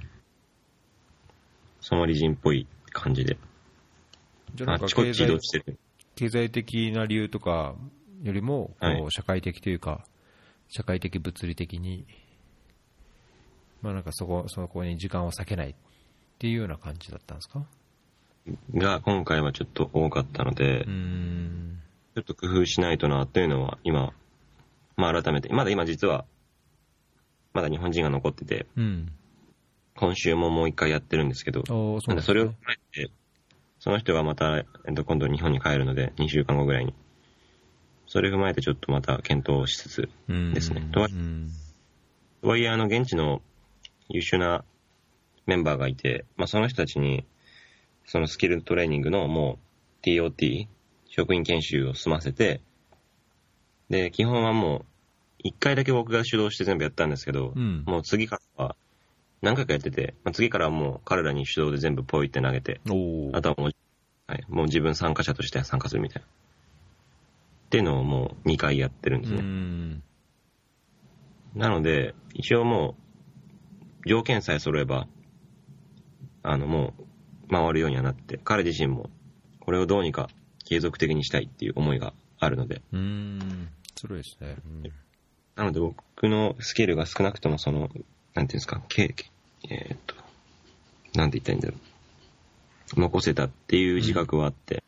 [1.81, 3.37] ソマリ人っぽい感じで、
[4.55, 5.77] じゃあちこっち移動してる。
[6.15, 7.75] 経済的な理由とか
[8.23, 10.05] よりも、こはいう社会的というか、
[10.67, 12.05] 社会的、物理的に、
[13.81, 15.75] まあなんかそこ、そこに時間を割けないっ
[16.37, 17.65] ていうような感じだったんですか？
[18.75, 20.85] が今回はちょっと多かったので。
[22.15, 24.11] ちょっと工夫しないとなっていうのは今、
[24.99, 26.25] まあ改めて、まだ今実は、
[27.53, 29.11] まだ日本人が残ってて、うん。
[29.95, 33.11] 今週ももう一回やってるんですけど、そねなんでそれを踏まえて、
[33.79, 36.93] その人がまた、えっと、今度日本に帰るので、2週間後ぐらいに。
[38.07, 40.87] それを踏まえてちょっとまた検討しつつ、うんですね。
[40.91, 41.01] と
[42.41, 43.41] はいえ、あの、現地の
[44.09, 44.63] 優秀な
[45.45, 47.25] メンバーがいて、まあ、その人たちに、
[48.05, 49.59] そのスキルトレーニングのも
[50.01, 50.67] う TOT、
[51.07, 52.61] 職員研修を済ませて、
[53.89, 54.85] で、基本はもう、
[55.41, 58.75] 一回だけ僕が主導して全部やったんですけど、うんもう次からは、
[59.41, 62.81] 何回かやってて、まあ、次からはもう彼らに主導で全部ポイって投げて、
[63.33, 63.71] あとはもう、
[64.27, 66.27] はい、もう自分参加者として参加するみたいな。
[66.27, 69.41] っていうのをもう2回やってるんですうね。
[69.43, 70.03] ん。
[71.55, 72.95] なので、一応も
[74.05, 75.07] う、条件さえ揃えば、
[76.41, 76.93] あの、も
[77.47, 79.09] う、回るようにはなって、彼自身も、
[79.59, 80.29] これをどうにか
[80.65, 83.69] 継続的にしたいっていう思いがあるので、うん。
[83.95, 84.55] それですね。
[84.65, 84.91] うん
[85.59, 87.99] なので僕のスキルが少なくともその、なんてい
[88.39, 89.13] うんですか、け
[89.69, 90.15] えーっと、
[91.15, 91.75] なんて言ったらいいんだろ
[92.95, 92.99] う。
[93.01, 94.81] 残せたっていう自覚はあって、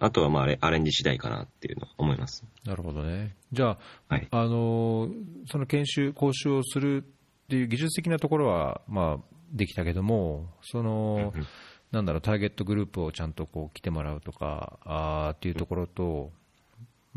[0.00, 2.42] あとはまあアレアレンジ次第かなっていうのは思います。
[2.64, 3.36] なるほどね。
[3.52, 3.78] じゃあ、
[4.08, 4.28] はい。
[4.30, 5.12] あのー
[5.50, 11.46] その研修、講習をするっていう技術的なところは、まあ、できたけども、その、うん
[11.92, 16.45] なんだろう、ターゲットグループをちゃんとこう来てもらうとか、あーっていうところと、ま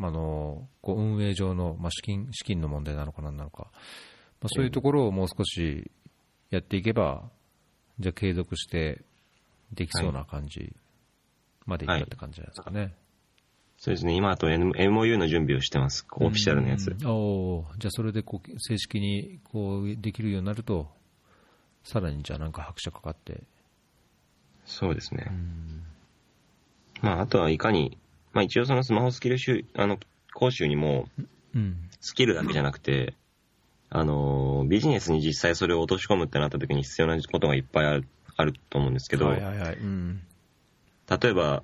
[0.08, 3.68] ああのこう運営上の、まあ、資金資金の問題なのかなんなのか、
[4.41, 5.91] まあ、そういうところをもう少し
[6.50, 7.30] やっていけば、
[8.00, 9.04] じゃあ継続して
[9.74, 10.74] できそうな感じ
[11.66, 12.93] までいったって感じじゃないですかね。
[13.78, 16.91] そうですね、今あと MOU の準備をしてます、オフィシャルのやつ。
[16.91, 20.88] うんおーじゃあそれでこう正式にこうできるようになると、
[21.84, 23.41] さらにじゃあなんか拍車かかって、
[24.66, 25.26] そうですね。
[25.28, 25.34] う。
[25.34, 25.84] ん。
[27.02, 27.97] まあ、あとはいかに、
[28.34, 29.97] まあ一応そのスマホスキル集、あの、
[30.34, 31.07] 講習にも、
[31.55, 31.89] うん。
[32.01, 33.15] スキルだけじゃなくて、
[33.89, 38.07] あのービジネスに実際それを落とし込むってなった時に必要なことがいっぱいある
[38.38, 40.21] あると思うんですけど、はいはいはい、うん。
[41.09, 41.63] 例えば、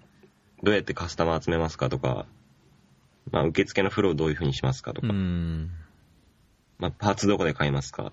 [0.63, 2.25] どうやってカスタマー集めますかとか、
[3.31, 5.69] まあ、受付のフローどういうふうにしますかとうか、ん。
[6.79, 8.11] まあ、パーツどこで買いますか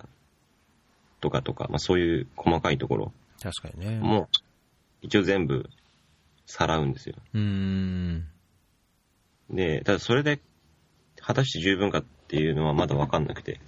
[1.20, 3.98] とかとか、まあ、そういう細かいところ確かにね。
[3.98, 4.28] も、
[5.00, 5.68] 一応全部、
[6.46, 7.16] さらうんですよ。
[7.34, 8.28] うん
[9.52, 10.40] で、ただそれで、
[11.20, 13.60] 果たして十分かっていうのはまだわかんなくて、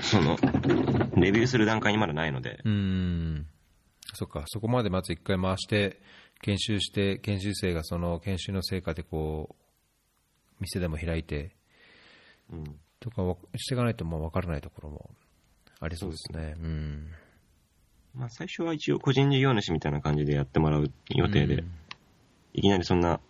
[0.00, 0.36] その、
[1.16, 3.46] レビューする段階にまだないので、うん。
[4.14, 6.00] そっか、そこまでまず一回回して、
[6.42, 9.62] 研修して、研修生がその研修の成果でこう、
[10.60, 11.56] 店でも開いて、
[12.52, 12.64] うん、
[13.00, 15.10] とかわしていかないとまあ分からないところも
[15.80, 16.54] ありそうですね。
[16.58, 17.08] うん。
[18.14, 21.64] まあ、最初は一応個人事業主みたいな感じでやってもらう予定で、
[22.52, 23.20] いきなりそんな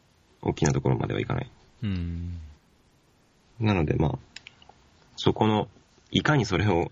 [0.43, 1.51] 大きなところまではいかない。
[1.83, 2.39] うん。
[3.61, 4.19] なので、まあ、
[5.17, 5.69] そこの、
[6.11, 6.91] いかにそれを、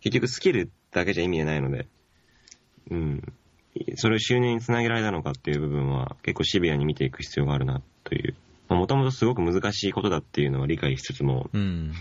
[0.00, 1.86] 結局スキルだけじゃ意味ないので、
[2.90, 3.32] うん、
[3.96, 8.34] それを収入につなげられたのかっていう部分は結構シビアに見ていく必要があるなという。
[8.68, 11.92] もともとすごく難しいことだっていうのは理解しつつも、うん。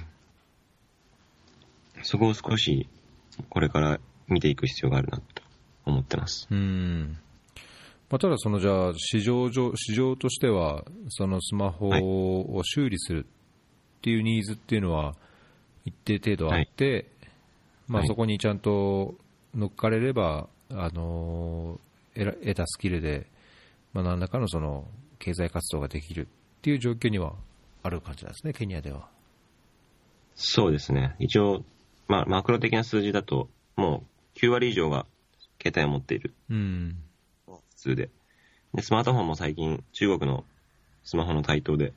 [2.04, 2.88] そこを少し
[3.50, 5.44] これから見ていく必要があるなと
[5.86, 6.48] 思ってます。
[6.50, 7.18] うん。
[8.12, 15.16] まあ、ただ、そのじゃあ市場上、市場としては、そのスマホを修理するっていうニーズっていうのは、
[15.86, 17.07] 一定程度あって、
[17.88, 19.16] まあ、はいそこにちゃんと
[19.55, 23.26] 乗っかれれば、あのー得たスキルで、
[23.93, 24.86] まあ、何らかのその
[25.18, 27.36] 経済活動ができるっていう状況には
[27.84, 29.07] ある感じなんですね、ケニアでは。
[30.36, 31.16] そうですね。
[31.20, 31.64] 一応、
[32.09, 33.47] まあ、マクロ的な数字だと、
[33.78, 34.03] も
[34.36, 35.05] う9割以上が
[35.64, 36.34] 携帯を持っている。
[36.49, 36.97] うん。
[37.82, 38.10] 普通で。
[38.76, 40.46] で、スマートフォンも最近中国の
[41.04, 41.94] スマホの台頭で、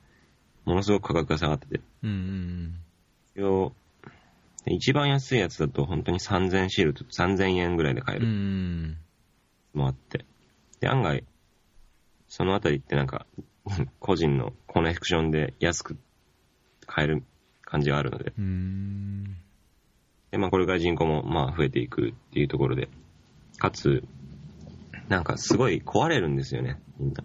[0.65, 2.81] ものすごく価格が下がってて、うんうん
[3.37, 3.73] 一応
[4.67, 8.25] 一番安いやつだと本当に3000シールド、3000円ぐらいで買えうん。
[8.25, 8.97] うるん。
[9.75, 10.25] のもあって。
[10.81, 11.25] で、案外、
[12.29, 13.27] そのあたりってなんか、
[14.01, 15.99] 個人のコネクションで安く
[16.87, 17.23] 買える
[17.63, 19.37] 感じがあるので、うん。
[20.31, 22.89] で、まあこれから人口もまあ増えていくっていうところで、
[23.59, 24.03] かつ、
[25.09, 27.25] なんかすごい壊れるんですよね、みんな。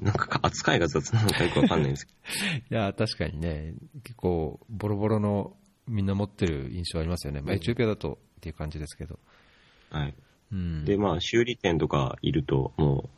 [0.00, 2.12] なんか扱いが雑なのかよくわかんないんですけ
[2.70, 5.56] いや、確かにね、結構、ボロボロの
[5.86, 7.40] みんな持ってる印象ありますよね。
[7.40, 9.18] まあ、うんエチオピアだとっていう感じですけど。
[9.90, 9.98] ど。
[9.98, 10.14] はい。
[10.52, 10.84] うん。
[10.84, 13.08] で、まあ修理店とかいると、もう、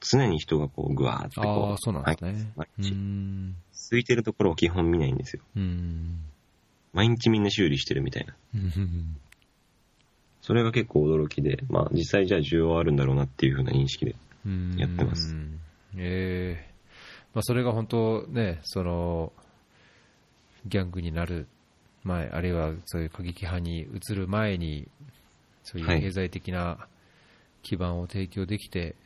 [0.00, 2.52] 常に人がこう、ぐわーってこう、ああ、そうなんですね。
[2.54, 3.56] う毎日ん。
[3.90, 5.42] 空いてるところを基本見ないんですよ。
[5.56, 6.20] うん。
[6.92, 8.36] 毎日みんな修理してるみたいな。
[10.48, 14.16] うんそれが結構驚きで、まあ実際じゃあ需要はあるんだろうなっていうふうな認識で。
[14.46, 15.36] うんやってます
[15.98, 16.74] ええ
[17.34, 19.30] まあ、それが本当ね、その、
[20.64, 21.48] ギャングになる
[22.02, 24.88] 前、あるいはそういう過激派に移る前に、
[25.64, 26.88] そういうはい経済的な
[27.62, 28.96] 基盤を提供できて、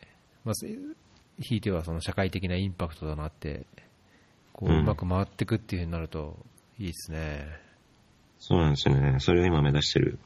[0.45, 0.69] まあ、せ
[1.41, 3.67] ひいてはその社会的なインパクトとなって、
[4.53, 6.39] こううんうまく回っていくっていうふうになると
[6.79, 7.49] いいですね。
[8.39, 9.17] そうなんですよね。
[9.19, 10.19] それを今目指してる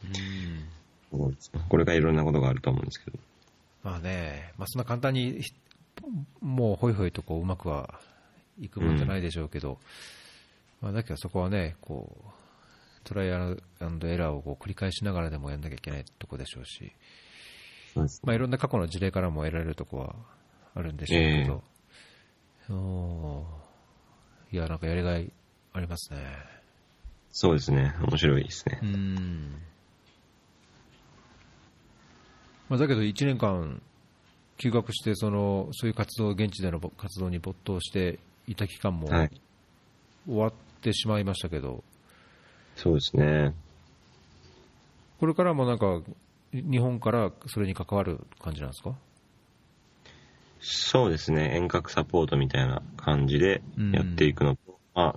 [1.24, 1.60] うんですね。
[1.68, 3.18] これからいろんなことがあると思うんですけど。
[3.82, 5.52] まあね、まあ、そんな簡単にひ
[6.40, 8.00] もうほいほいとこううまくは
[8.60, 9.78] いくもんじゃないでしょうけど、
[10.80, 12.30] まあ、だけどそこはねこう
[13.04, 16.92] トライアンドエラーをこう繰り返しながらでもやんなきゃいけないとこでしょうし、
[17.94, 20.16] そうまあ、いろんな過去の事例からも得られるとこは
[20.74, 25.30] あるんでしょうけど、おーいやなんかやりがい
[25.72, 26.18] ありますね
[27.30, 27.94] そうですね。
[28.00, 28.86] 面白いですねう。
[28.86, 29.62] ん、
[32.68, 33.80] まあ、だけど1年間
[34.58, 39.30] 休学してそのそういう活動現地での活動に没頭していた期間もはい
[40.26, 41.84] 終わってしまいましたけど、
[42.74, 43.54] そうですね。
[45.20, 46.02] これからもなんか
[46.52, 48.94] 日本からそれに関わる感じなんですか？
[50.58, 51.54] そうですね。
[51.54, 53.62] 遠隔サポートみたいな感じで
[53.92, 55.16] やっていくのと、まあ、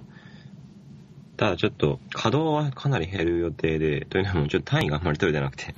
[1.38, 5.74] ただちょっと稼働はかなり減る予定で、というのもちょっと単位があんまり取れてなくて。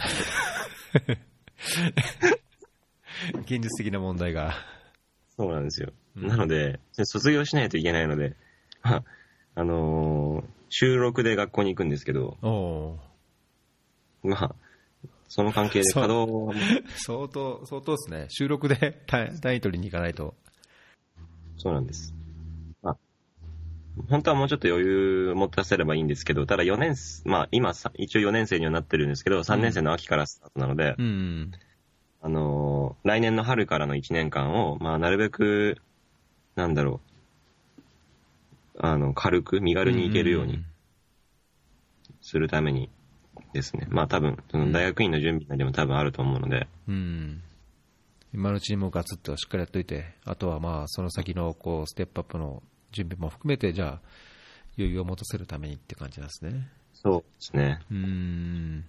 [3.43, 4.55] 現実的な問題が。
[5.37, 5.93] そうなんですよ。
[6.17, 8.35] うんなので、卒業しないといけないので、
[8.83, 9.03] まあ、
[9.55, 12.97] あのー収録で学校に行くんですけど、お
[14.23, 14.55] まあ、
[15.27, 16.53] その関係で稼働も
[16.95, 18.27] 相当、相当ですね。
[18.29, 20.33] 収録で単単位取りに行かないと。
[21.57, 22.13] そうなんです。
[23.97, 31.51] まあ、本当はもうちょっと余裕を持たせればいいんですけど、ただ4年生、まあ今さ、一応4年生にはなってるんですけど、3年生の秋からスタートなので、うん。
[32.21, 35.77] あのー来年の春からの1年間を、まあなるべく、
[36.55, 37.01] なんだろ
[38.75, 40.63] う、あの、軽く、身軽に行けるように
[42.21, 42.89] するために
[43.53, 43.87] ですね。
[43.89, 46.95] まあ多分、その大学院の準備でも多分あると思うので、うん。
[46.95, 47.41] うん。
[48.33, 54.01] 今のうちにもうガツッとしっかりやっといて、あとはまあ、その先のこう、ステップアップの準備も含めて、じゃあ、
[54.77, 56.69] 余裕を持たせるためにって感じなんですね。
[56.93, 57.79] そうですね。
[57.89, 58.81] うーん。
[58.81, 58.85] だ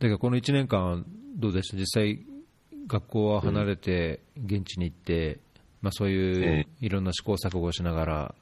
[0.00, 1.06] けど、この1年間、
[1.36, 1.76] どうでした？
[1.76, 2.24] 実際、
[2.86, 5.38] 学校は離れて、現地に行って、
[5.80, 8.34] まあ、そういうえいろんな試行錯誤をしながら、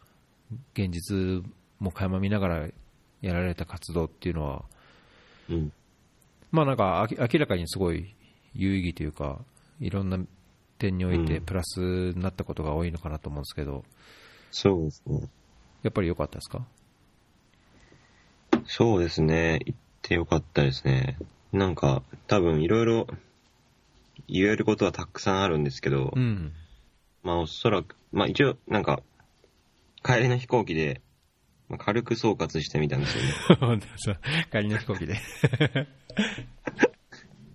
[0.74, 1.42] 現実
[1.78, 2.68] も垣間見ながら
[3.20, 4.64] やられた活動っていうのは、
[5.48, 5.72] うん。
[6.50, 8.14] まあなんか明らかにすごい
[8.54, 9.40] 有意義というか、
[9.80, 10.18] いろんな
[10.82, 11.78] 点においてうんプラス
[12.14, 13.84] になったことが多いのかなと思うんですけど、
[14.50, 15.28] そうですね。
[15.82, 16.66] やっぱり良かったですか？
[18.66, 19.60] そうですね。
[19.66, 21.16] 行ってよかったですね。
[21.52, 23.06] なんか、多分いろいろ
[24.28, 26.52] 言えることはたくさんあるんですけど、うん。
[27.22, 29.02] まあおそらく、まあ一応なんか、
[30.04, 31.00] 帰りの飛行機で、
[31.68, 33.80] まあ、軽く総括してみたんですよね。
[33.96, 34.16] そう
[34.50, 35.16] 帰りの飛行機で。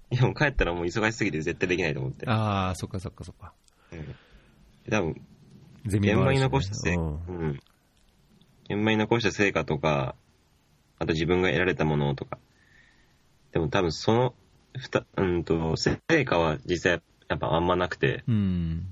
[0.10, 2.28] いやもう帰ったらもう忙しすぎて絶対できないと思って。
[2.30, 3.54] ああ、そっかそっかそっか。
[3.92, 4.16] うん
[4.90, 5.22] 多分、
[5.86, 7.60] ゼ現場に残した成果、うんうん。
[8.70, 10.16] 現場に残した成果とか、
[11.00, 12.38] あと自分が得られたものとか。
[13.52, 14.34] でも多分その、
[14.78, 18.88] ふた、うんと、成果は実際やっぱあんまなくて、うん。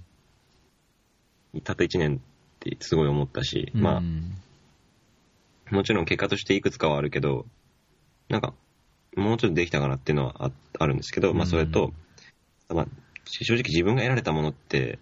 [1.63, 2.19] たった1年っ
[2.59, 4.35] てすごい思ったし、まうん
[5.71, 7.45] あ、もちろん結果としていくつかはあるけど、
[8.27, 8.53] なんか、
[9.15, 11.93] もうちょっとできたかなっていうのはああるんですけど、まあそれと、
[12.69, 12.87] まあ、
[13.25, 14.99] 正直自分が得られたものって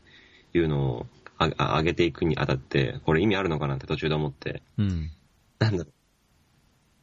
[0.54, 1.08] いうのを
[1.38, 5.12] ああ上げていくにあたって、これ意味あるのかなって途中で思って、うん。
[5.60, 5.94] なんだろう。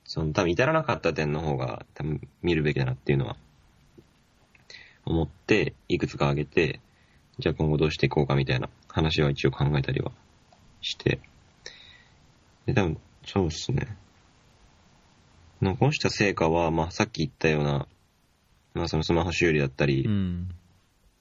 [0.05, 3.37] その多分至らなかった点の方が多分見るべきだなっていうのは
[5.05, 6.81] 思って、いくつか挙げて、
[7.39, 10.13] じゃあ今後どうしていこうかみたいな話は一応考えたりは
[10.81, 11.21] して。
[12.67, 13.97] で、多分、そうですね。
[15.61, 17.87] 残した成果は、まあさっき言ったような、
[18.75, 20.49] まあそのスマホ修理だったり、うん。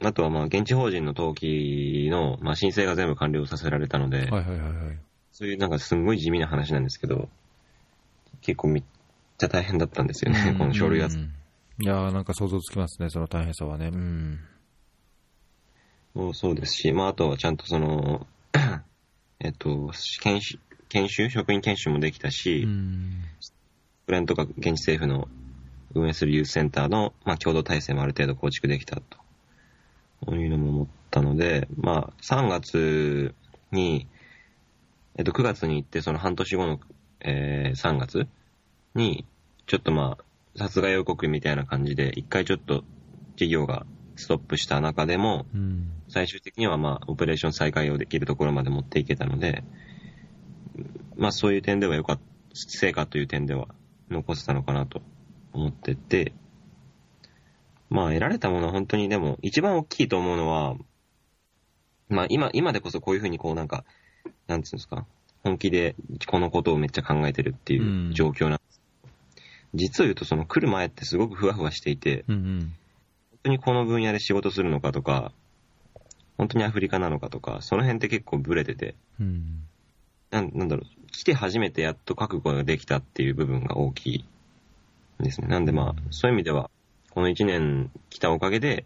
[0.02, 4.98] あとはまあ現地法人の登記の、まあ申請が全部完了させられたので、はいはいはいはい。
[5.32, 7.30] そういうなんかすんごい地味な話なんですけど、
[8.42, 8.84] 結構めっ
[9.38, 11.30] ちゃ大変だったんですよね、この書類扱い。
[11.86, 13.88] やーなんか想像つきますね、その大変さはね。
[13.88, 14.40] うん。
[16.14, 18.28] もそうですし、まああとはちゃんとその、
[19.40, 20.60] えっと、研修、
[20.90, 23.24] 研修、職員研修もできたし、うん。
[24.10, 25.28] 国連とか現地政府の
[25.94, 29.04] 運営するユースセンターの、まあ、共同体制もある程度構築できたと。
[30.26, 33.36] こういうのも思ったので、まあ、3月
[33.72, 34.08] に、
[35.16, 36.80] えっと、9月に行って、その半年後の、
[37.20, 38.28] えー3月
[38.96, 39.26] に、
[39.68, 40.24] ちょっとまあ、
[40.58, 42.84] 殺害予告みたいな感じで、一回ちょっと
[43.36, 43.86] 事業が
[44.16, 45.92] ストップした中でも、うん。
[46.08, 49.64] 最終的にはまあ、オペレーション再開をできるところまで持っていけたので、
[51.16, 52.24] まあそういう点では良かった、
[52.56, 53.68] 成果という点では
[54.10, 55.02] 残せたのかなと
[55.54, 56.34] 思ってて、
[57.90, 60.76] まあ得られたものは本当にでも一番大きいと思うのは、
[62.10, 63.86] まあ今、今でこそこういうふうにこうなんか、
[64.48, 65.06] なんつうんですか、
[65.44, 65.96] 本気で
[66.28, 68.82] このことをめっちゃ考えてるっていう状況なんです。
[69.74, 72.60] 実を言うとその来る前ってすごくふわふわしていて、うんうん。
[73.32, 75.32] 本当にこの分野で仕事するのかとか、
[76.38, 79.64] 本当にアフリカなのかとか、その辺って結構ブレてて、うん。
[80.32, 84.26] なんなんだろう、来て初めてやっと覚悟ができたっていう部分が大きい
[85.20, 85.48] ですね。
[85.48, 86.70] なんでまあ、そういう意味では、
[87.12, 88.86] この1年来たおかげで、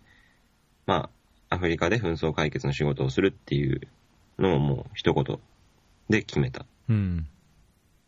[0.85, 1.09] ま
[1.49, 3.81] あ、アフリカで紛争解決の仕事をするっていう
[4.39, 5.39] のをもう一言
[6.09, 7.27] で決めたうん。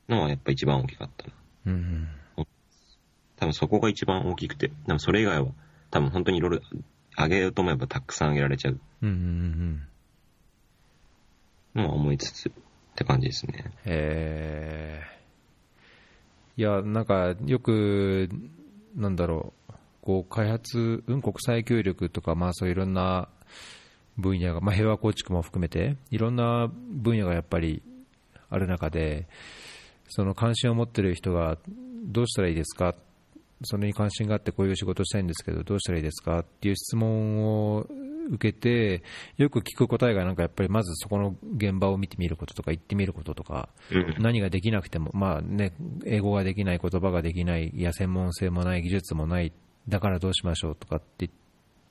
[0.10, 1.34] のはやっぱ一番大きかったな。
[1.68, 2.08] うん。
[3.38, 5.48] 多分そこが一番大きくて、でもそれ以外は
[5.92, 6.60] 多分本当にいろいろ
[7.18, 9.88] 上げようと思えばたくさん上げられちゃううんうん
[11.76, 11.84] うん。
[11.84, 12.52] のは思いつつ
[12.96, 13.74] って感じですね。
[13.84, 18.30] えー、いや、なんか、よく、
[18.96, 23.28] なんだろう、こう、開発、うん、国際協力とか、まあそういろんな
[24.18, 27.84] 分野が、まあ平和構築も含めて、いろんな分野がやっぱり
[28.50, 29.28] ある中で、
[30.08, 31.58] その関心を持ってる人が、
[32.06, 32.96] どうしたらいいですか？
[33.64, 36.40] それに関心があってこういう仕事したいんですけど、どうしたらいいですか？
[36.40, 37.88] っていう質問を
[38.32, 39.04] 受けて、
[39.38, 44.16] よく聞く答えが、なんかやっぱりまずそこの現場を見てみることとか、行ってみることとか、うん。
[44.20, 45.74] 何ができなくても、まあね、
[46.06, 49.52] 英語ができない、言葉ができない、いや、専門性もない、技術もない、
[49.88, 51.32] だからどうしましょうとかって言っ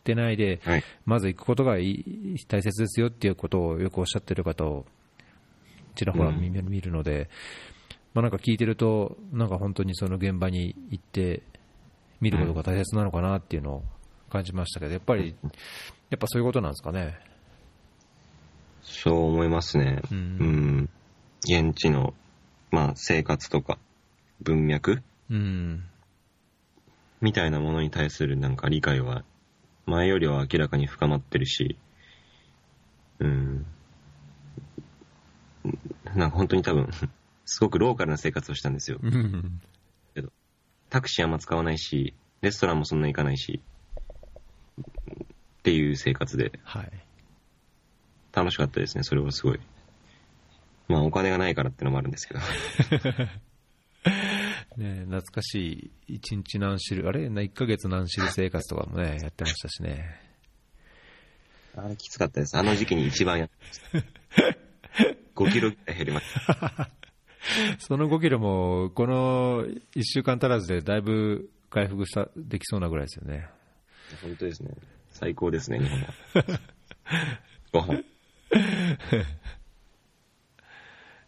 [0.03, 0.85] てないで、はい。
[1.07, 4.87] まず行くことが大切ですよっていうことをよくおっしゃってる方を
[5.95, 7.29] ちらほら見見るので、
[8.13, 11.43] まあ、なんか聞いてると、なんか本当にその現場に行って
[12.21, 13.83] 見ることが大切なのかなっていうのを
[14.31, 15.35] 感じましたけど、やっぱり、
[16.15, 17.19] やっぱそういうことなんですかね。
[18.83, 20.01] そう思いますね。
[20.13, 20.21] ううん
[20.83, 20.89] ん。
[21.41, 22.15] 現地の、
[22.71, 23.79] まあ、生活とか、
[24.41, 25.83] 文脈うん。
[27.21, 29.25] みたいなものに対するなんか理解は、
[29.87, 31.77] 前よりは明らかに深まってるし、
[33.19, 33.67] うん。
[36.15, 36.91] なんか本当に多分、
[37.45, 39.01] すごくローカルな生活をしたんですよ。
[39.03, 39.61] うん。
[40.91, 43.61] タクシーあんま使わないし、レストランもそんな行かないし、
[45.65, 46.93] っていう生活ではい。
[48.35, 49.61] 楽しかったですね、それはすごい。
[50.89, 52.41] まあお金がないからってのもあるんですけど。
[54.77, 60.21] ね、懐かしい1日何汁、あれ ?1 ヶ月何汁生活とかもね、 やってましたしね。
[61.77, 62.59] あれきつかったです。
[62.59, 63.81] あの時期に一番やってまし
[64.45, 65.09] た。
[65.35, 66.91] 5キロぐらい減りました。
[67.79, 73.49] その5キロも、この1週間足らずでだいぶ回復したできそうなぐらいですよね。
[74.21, 74.71] 本当ですね。
[75.15, 76.09] 最高ですね、日本は。
[77.73, 78.05] ご飯。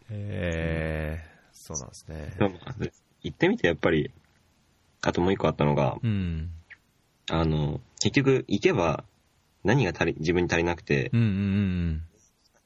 [0.09, 2.35] えー、そうなんですね。
[2.37, 2.59] でも
[3.23, 4.11] 行ってみてやっぱり、
[5.01, 6.51] あともう一個あったのが、うん。
[7.29, 9.05] あの、結局行けば
[9.63, 12.03] 何が足り、自分に足りなくて、うんうんうん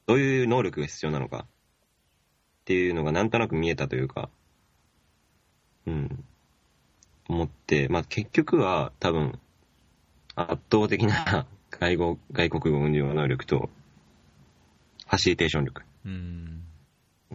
[0.06, 4.28] どういう能力が必要なのかっていうのがなんとなく見えたというか、
[5.86, 6.24] うん、
[7.28, 9.38] 思って、まあ結局は多分
[10.50, 13.70] 圧倒的な外語、外国語運用能力と
[15.06, 15.82] ファシリテーション力。
[16.06, 16.12] うん。
[16.12, 16.62] うん。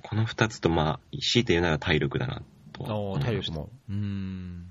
[0.01, 2.41] この二つとまあ、強いて言うなら体力だな
[2.73, 3.19] と。
[3.19, 3.69] 体力も。
[3.89, 4.67] うん。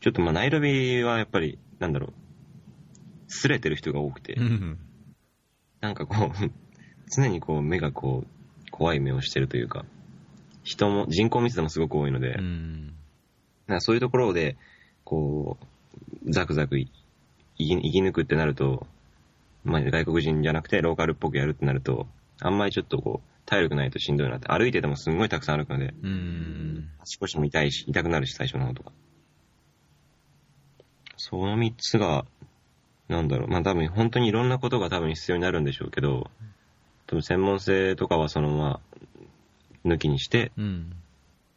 [0.00, 2.12] ちょっとまあナイロビはやっぱり、なんだろう、
[3.30, 4.78] 擦れてる人が多くて、うん。
[5.80, 6.50] なんかこう、
[7.14, 9.84] 常にこう目がこう、怖い目をしてるというか、
[10.62, 12.86] 人も、人口密度もすごく多いので、うん。
[13.66, 14.56] なんかそういうところで、
[15.04, 15.58] こ
[16.24, 16.90] う、ザクザクい
[17.66, 18.86] 生き抜くってなると、
[19.64, 22.06] まあ、外国人じゃなくてローカルっぽくやるってなると、
[22.40, 26.88] あんまりちょっとこう、体力ないとしんどいなって、歩いててもすんごいたくさん歩くので、うん。
[27.00, 28.92] 足腰も痛いし、痛くなるし、最初の方とか。
[31.16, 32.24] その三つが、
[33.08, 36.30] なんだろう、まあ多分本当にいろんなことが多分必要になるんでしょうけど、
[37.06, 38.80] 多分専門性とかはそのまま
[39.84, 40.92] 抜きにして、うん。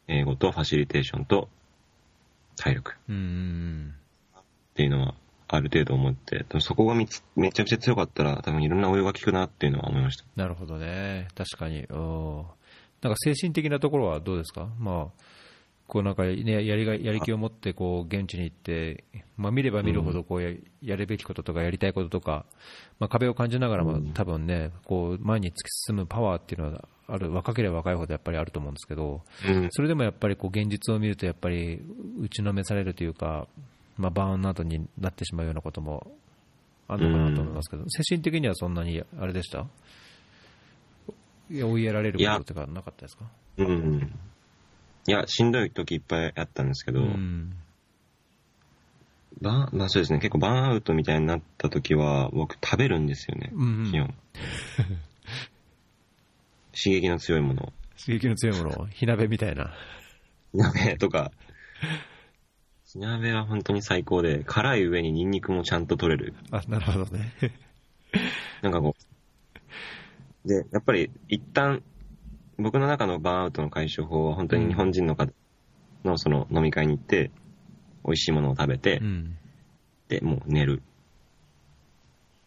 [0.08, 1.48] 英語とファシリテーションと
[2.56, 3.94] 体力うん。
[4.40, 4.42] っ
[4.74, 5.14] ていうのは
[5.54, 10.24] ある程度思って、そこがみつめちゃくちゃ強かったら多分いろんな応用が効くなっていうのは思いました。
[10.36, 11.28] なるほどね。
[11.34, 11.86] 確かに。
[11.90, 12.46] お
[13.02, 14.68] なんか精神的なところはどうですか？
[14.78, 15.22] まあ、
[15.86, 19.04] こうなんかね、やりが、やり気を持って、こう、現地に行って、
[19.36, 22.46] まあ見れば見るほど、こうや、やるべきこととか、やりたいこととか、
[22.98, 29.68] まあ壁を感じながらも、多分ね、こう、前に突き進むパワーっていうのはある、若ければ若いほどやっぱりあると思うんですけど、うん。
[29.70, 31.82] それでもやっぱりこう現実を見ると、やっぱり
[32.22, 33.46] 打ちのめされるというか、
[33.96, 36.16] まあ、バーンアウトになってしまうようなことも
[36.88, 39.66] あるのかなと思いますけど、精神的にはそんなにあれでした？
[41.50, 43.24] いや追いやられることとかなかったですか？
[43.58, 44.12] うん。
[45.06, 47.54] いや、しんどい時いっぱいあったんですけど、うん。
[49.42, 54.14] バーン、まあそうですね、結構バーンアウトみたいになった時は、僕食べるんですよね、うん基本。
[56.72, 57.72] 刺激の強いものを。
[57.98, 58.86] 刺激の強いものを。
[58.86, 59.72] 火鍋みたいな。
[60.52, 61.30] 火鍋とか、
[62.94, 66.32] 火鍋は本当に最高で、辛い上にニンニクもちゃんと取れる。
[66.52, 67.32] あなるほどね
[68.62, 68.94] なんかこ
[70.44, 70.48] う。
[70.48, 71.82] で、やっぱり一旦、
[72.56, 75.32] 僕の中のバーンアウトの解消法は本当に日本人の方
[76.04, 77.32] のその飲み会に行って、
[78.04, 79.36] 美味しいものを食べて、うん
[80.06, 80.80] で、もう寝る。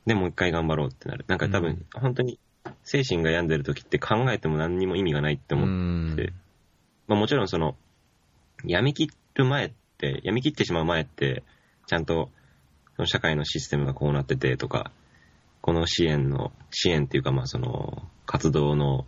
[0.06, 1.26] で、もう一回頑張ろうってなる。
[1.28, 2.40] なんか多分、うん本当に
[2.84, 6.32] 精神が病んでる時って考えても何にも意味がないってう思んって、
[7.08, 7.76] まあもちろんその、
[8.64, 11.44] 病み切る前って、病み切ってしまう前って、
[11.88, 12.30] ちゃんと、
[12.96, 14.92] その社会のシステムがこうなっててとか、
[15.62, 19.06] この支援の、支援っていうかまあその、活動の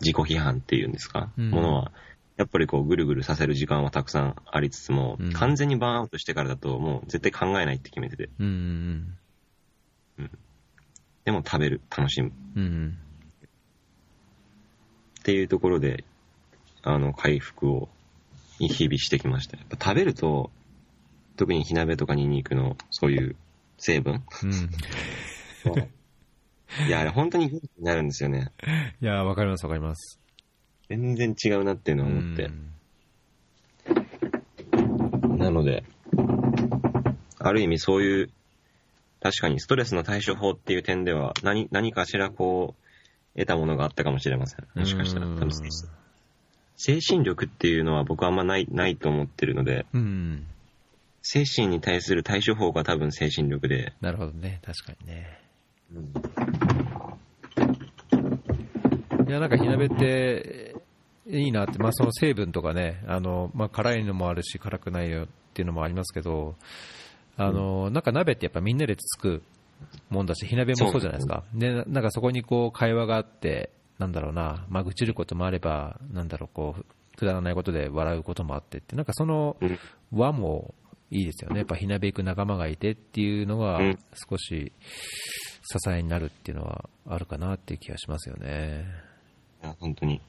[0.00, 1.50] 自己批判っていうんですか、うん。
[1.50, 1.92] ものは、
[2.36, 5.32] やっぱりこうぐるぐるさせる時間はたくさんありつつも、うん。
[5.32, 9.18] 完全にバーンアウトしてからだともう絶対考えないって決めてて、うん。
[11.24, 12.32] でも食べる、楽しむ。
[12.56, 12.98] うんうん。
[15.20, 16.04] っていうところで、
[16.82, 17.88] あの、回復を
[18.68, 19.56] 日々してきました。
[19.56, 20.50] やっぱ食べると、
[21.36, 23.36] 特に火鍋とかニンニクのそういう
[23.78, 24.22] 成分？
[24.44, 24.70] うん
[26.86, 28.50] いや、あれ本当に元気になるんですよね。
[29.00, 30.18] いやー、わかりますわかります。
[30.88, 32.48] 全然違うなっていうのを思ってう。
[32.48, 32.72] ん
[35.38, 35.84] なので、
[37.38, 38.30] ある意味そういう、
[39.20, 44.66] 確かにストレスの対処法っていう点では、何、何かしらこう、得たものがあったかもしれません。
[44.74, 45.26] もしかしたら。
[46.84, 50.44] 精神力っていうのは僕はあんまない、ないと思ってるので、うん。
[51.22, 54.60] 精神に対する対処法が多分精神力で、なるほどね。
[54.64, 55.38] 確かにね。
[59.28, 60.74] いや、なんか火鍋って、
[61.28, 66.56] いいなって、まあその成分とかね、あの、まあ辛いのもあるし、辛くないよっていうのもありますけど、
[67.36, 69.44] あの、なんか鍋ってやっぱみんなでつつく
[70.10, 71.44] もんだし、火鍋もそうじゃないですか。
[71.54, 73.70] で、ななんかそこにこう会話があって、
[74.02, 76.84] なんだろうな、まあ愚痴ることもあれば、なんだろう、こう、
[77.16, 79.78] くだらないことで笑うこともあってって、なんかそのうん
[80.10, 80.74] 和も
[81.10, 81.58] いいですよね。
[81.58, 83.98] やっぱ火鍋行く仲間がいてっていうのがうん
[84.28, 84.72] 少し
[85.62, 88.86] 支えになるっていうのはあるかなっていう気がしますよね。
[89.62, 90.20] いや本当に。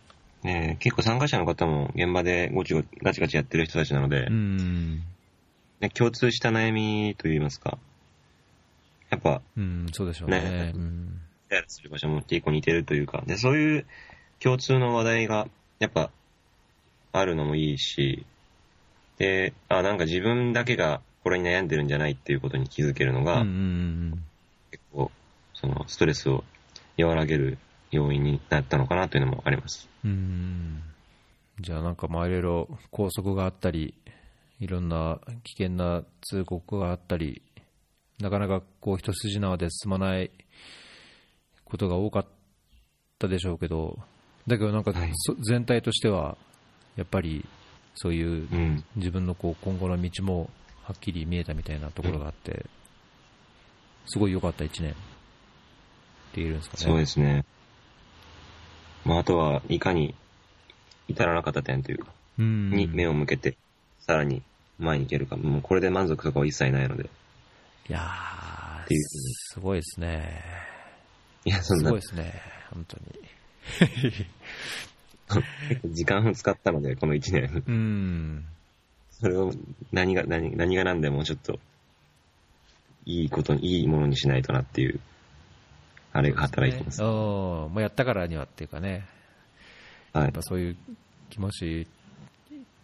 [0.44, 5.04] ねえ結構参加者の方も現場でごちごガチガチやってる人たちなので、うん。
[5.80, 7.78] ね共通した悩みといいますか、
[9.10, 10.42] やっぱ、うん、そうでしょうね。
[10.42, 11.22] ねうん。
[11.54, 13.86] イライラする場所も結構似てるというか、で、そういう
[14.40, 15.48] 共通の話題が、
[15.80, 16.10] やっぱ、
[17.12, 18.26] あるのもいいし、
[19.18, 23.58] で、あ、なんか自分だけがこれに悩んでるんじゃないっていうことに気づけるのが、うんうんう
[24.16, 24.24] ん
[24.72, 25.12] 結構、
[25.54, 26.44] その、ストレスを
[26.98, 27.60] 和らげる
[27.92, 29.88] 要因になったのかなというのもあります。
[30.04, 30.12] うん。
[30.12, 30.84] うん。
[31.60, 33.94] じゃあなんかまあいろいろ高速があったり、
[34.60, 37.44] いろんな危険な通告があったり、
[38.20, 40.32] なかなかこう一筋縄で進まない
[41.74, 42.26] ことが多かっ
[43.18, 43.98] たでしょうけど、
[44.46, 46.38] だけどなんかはいそ全体としては、
[46.96, 47.44] やっぱり
[47.96, 48.84] そういううん。
[48.96, 50.52] 自分のこう今後の道も
[50.84, 52.68] はっきり見えたみたいなところがあって、
[54.06, 54.98] すごい良かった1年って
[56.36, 56.84] 言えるんですかね。
[56.84, 57.44] そうですね。
[59.04, 60.14] まあ、あとは、いかに
[61.08, 63.58] 至らなかった点というか、うんに目を向けて、
[64.00, 64.44] さらに
[64.78, 67.10] 前に行けるか、もうこれで満足とかは一切ないので、
[67.90, 70.73] いやーっていうすごいですね。
[71.46, 72.42] いや、そんなすごい、ですね、
[72.72, 73.04] 本当に。
[75.70, 77.64] 結構時間を使ったので、この1年。
[77.66, 78.46] うん。
[79.12, 79.52] それを
[79.92, 81.60] 何が、何何が何でもちょっと、
[83.06, 85.00] いいことに、いいものにしないとなっていう、
[86.12, 87.02] あれが働いてます。
[87.02, 87.12] ねう
[87.70, 87.74] ん。
[87.74, 89.08] まあ、やったからにはっていうかね、
[90.14, 90.42] はいやっぱ。
[90.42, 90.78] そういう
[91.30, 91.88] 気持ち、い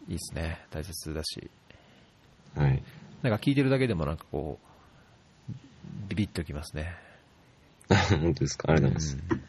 [0.08, 0.66] いですね。
[0.72, 1.50] 大切だし。
[2.56, 2.82] はい。
[3.22, 5.54] なんか聞いてるだけでもなんかこう、
[6.08, 6.96] ビビッときますね。
[8.22, 8.72] 本当ですか？
[8.72, 9.32] ありがとうございます。
[9.32, 9.44] うん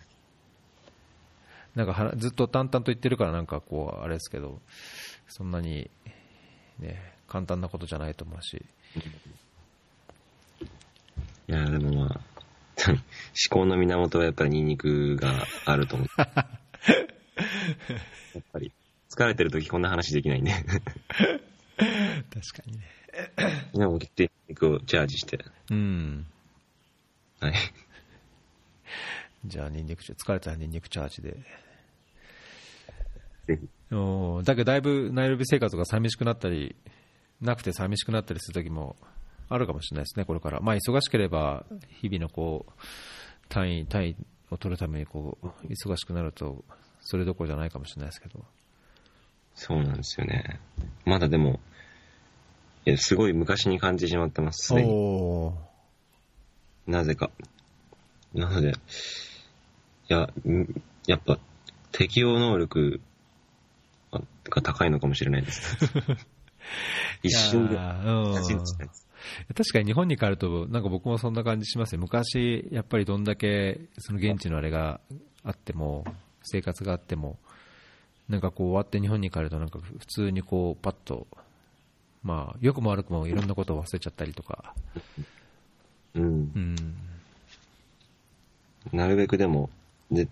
[1.77, 4.61] なんかはずっと淡々と言ってるからなんかこうあれですけど
[5.29, 5.89] そんなに
[6.81, 8.65] ね簡単なことじゃないと思うし
[11.49, 12.21] いや、でもまあ、
[12.91, 12.99] 思
[13.51, 16.09] 考の源はやっぱりニンニクがあると思う。
[16.19, 16.25] や
[18.41, 18.73] っぱり、
[19.09, 20.53] 疲れてる時こんな話できないんで。
[20.53, 22.85] 確かにね
[23.75, 25.45] でも、切ってニンニクをチャージして。
[25.71, 26.27] うん
[27.41, 27.55] はい。
[29.45, 31.37] じゃあニンニクチャ疲れたらニンニクチャージで
[33.47, 33.69] ぜひ。
[33.91, 36.77] うんだけどだいぶナイロビ生活が寂しくなったり
[37.41, 38.97] なくて寂しくなったりする時も
[39.49, 41.65] あるかもしれないですねこれからまあ忙しければ
[42.01, 42.73] 日々のこう
[43.49, 44.17] 単位単位
[44.51, 46.65] を取るためにこう忙しくなると
[47.01, 48.45] それどころじゃないかもしれないですけど
[49.61, 50.59] そうなんですよね。
[51.05, 51.61] まだでも、
[52.87, 54.69] いや、すごい昔に感じてしまってます。
[54.69, 55.53] すでにお
[56.87, 57.31] なぜか。
[58.35, 58.73] なので、い
[60.09, 61.39] や、んやっぱ、
[61.93, 63.01] 適応能力
[64.49, 65.79] が高いのかもしれないです。
[67.23, 67.77] 一瞬で。
[69.55, 75.01] 確かに日本に帰ると、なんか僕もそんな感じしますよ、昔、やっぱりどんだけその現地のあれが
[75.43, 76.05] あっても、
[76.43, 77.39] 生活があっても、
[78.29, 81.27] なんかこう終わって日本に帰ると、なんか普通にこう、パッと、
[82.23, 84.75] まあ、良くも悪くもいろんなことを忘れちゃったりとか、
[86.15, 86.25] うん。
[86.25, 86.27] う
[86.59, 86.77] ん、
[88.93, 89.71] なるべくでも、
[90.11, 90.29] で、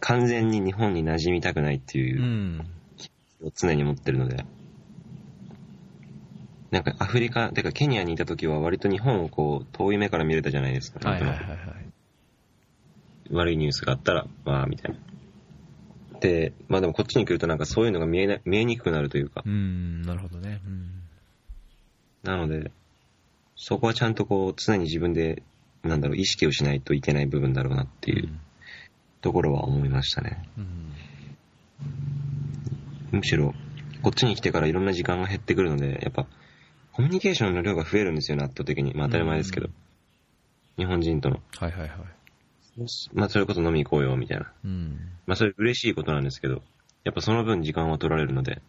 [0.00, 2.66] 完全に日本に馴染みたくないってう、いうん
[3.42, 4.44] を常に持ってるので、
[6.70, 11.08] なんかアフリカ、てかケニアにいた時は割と日本をこう遠い目から見れたじゃないですか。
[11.08, 11.58] はいはいはいはい。
[13.30, 16.20] 悪いニュースがあったら、まあ、みたいな。
[16.20, 20.60] で、まあでもこっちに来るとなんかそういうのが見えな見えにくくなるというかう、ん、なるほどね。
[20.66, 21.04] うん
[22.24, 22.70] なので、
[23.54, 25.42] そこはちゃんとこう常に自分で、
[25.84, 28.28] なんだろう、意識をしないといけない部分だろうなっていう
[29.20, 30.48] ところは思いましたね。
[30.58, 30.84] うん
[33.12, 33.54] むしろ、
[34.02, 36.26] こっちに来てからいろんな時間が減ってくるので、やっぱ、
[36.92, 38.92] コミュニケーションの量が増えるんですよね、圧倒的に。
[38.94, 39.68] まあ当たり前ですけど。
[40.76, 41.40] 日本人との。
[41.56, 41.90] はいはいはい。
[43.12, 44.52] まあ、それこそ飲み行こうよ、みたいな。
[44.64, 44.98] うん。
[45.26, 46.62] まあ、それ嬉しいことなんですけど、
[47.04, 48.60] やっぱその分時間は取られるので、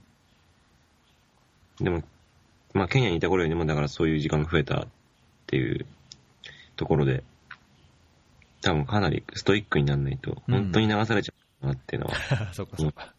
[1.79, 2.03] でも、
[2.73, 4.87] まあ、ケニアにいた頃よりも、だからそういう時間が増えたっ
[5.47, 5.85] ていう
[6.75, 7.23] ところで、
[8.61, 11.33] 多分かなりストイックにならないと、うん本当に流されちゃ
[11.63, 12.15] うなっていうのは、
[12.53, 13.13] そうかそうか。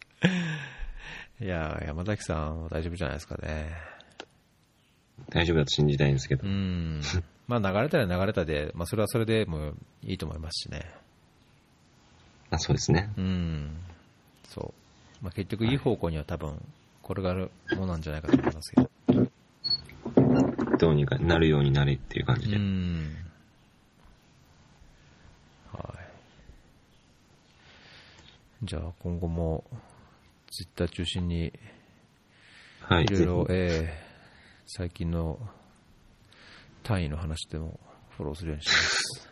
[1.39, 3.71] いや、山崎さんは大丈夫じゃないですかね。
[5.29, 7.01] 大丈夫だと信じたいんですけどう、ん。
[7.47, 9.73] まあ流れたら流れたで、まあそれはそれでも
[10.03, 10.91] いいと思いますしね。
[12.49, 13.09] まあそうですね。
[13.17, 13.77] うん。
[14.47, 14.73] そ
[15.21, 15.23] う。
[15.23, 16.61] まあ結局いい方向には多分
[17.03, 18.89] 転がるものなんじゃないかと思いますけど。
[20.77, 22.57] どうにかなるようになれっていう感じうで。
[22.57, 23.15] ん。
[25.73, 25.97] はい。
[28.63, 29.63] じゃあ今後も
[30.49, 31.53] ツイッター中心に
[32.81, 33.03] はい。
[33.03, 34.07] いろいろ、ぜえー
[34.69, 35.39] 最近の
[36.83, 37.79] 単位の話でも
[38.17, 39.29] フォローするようにします。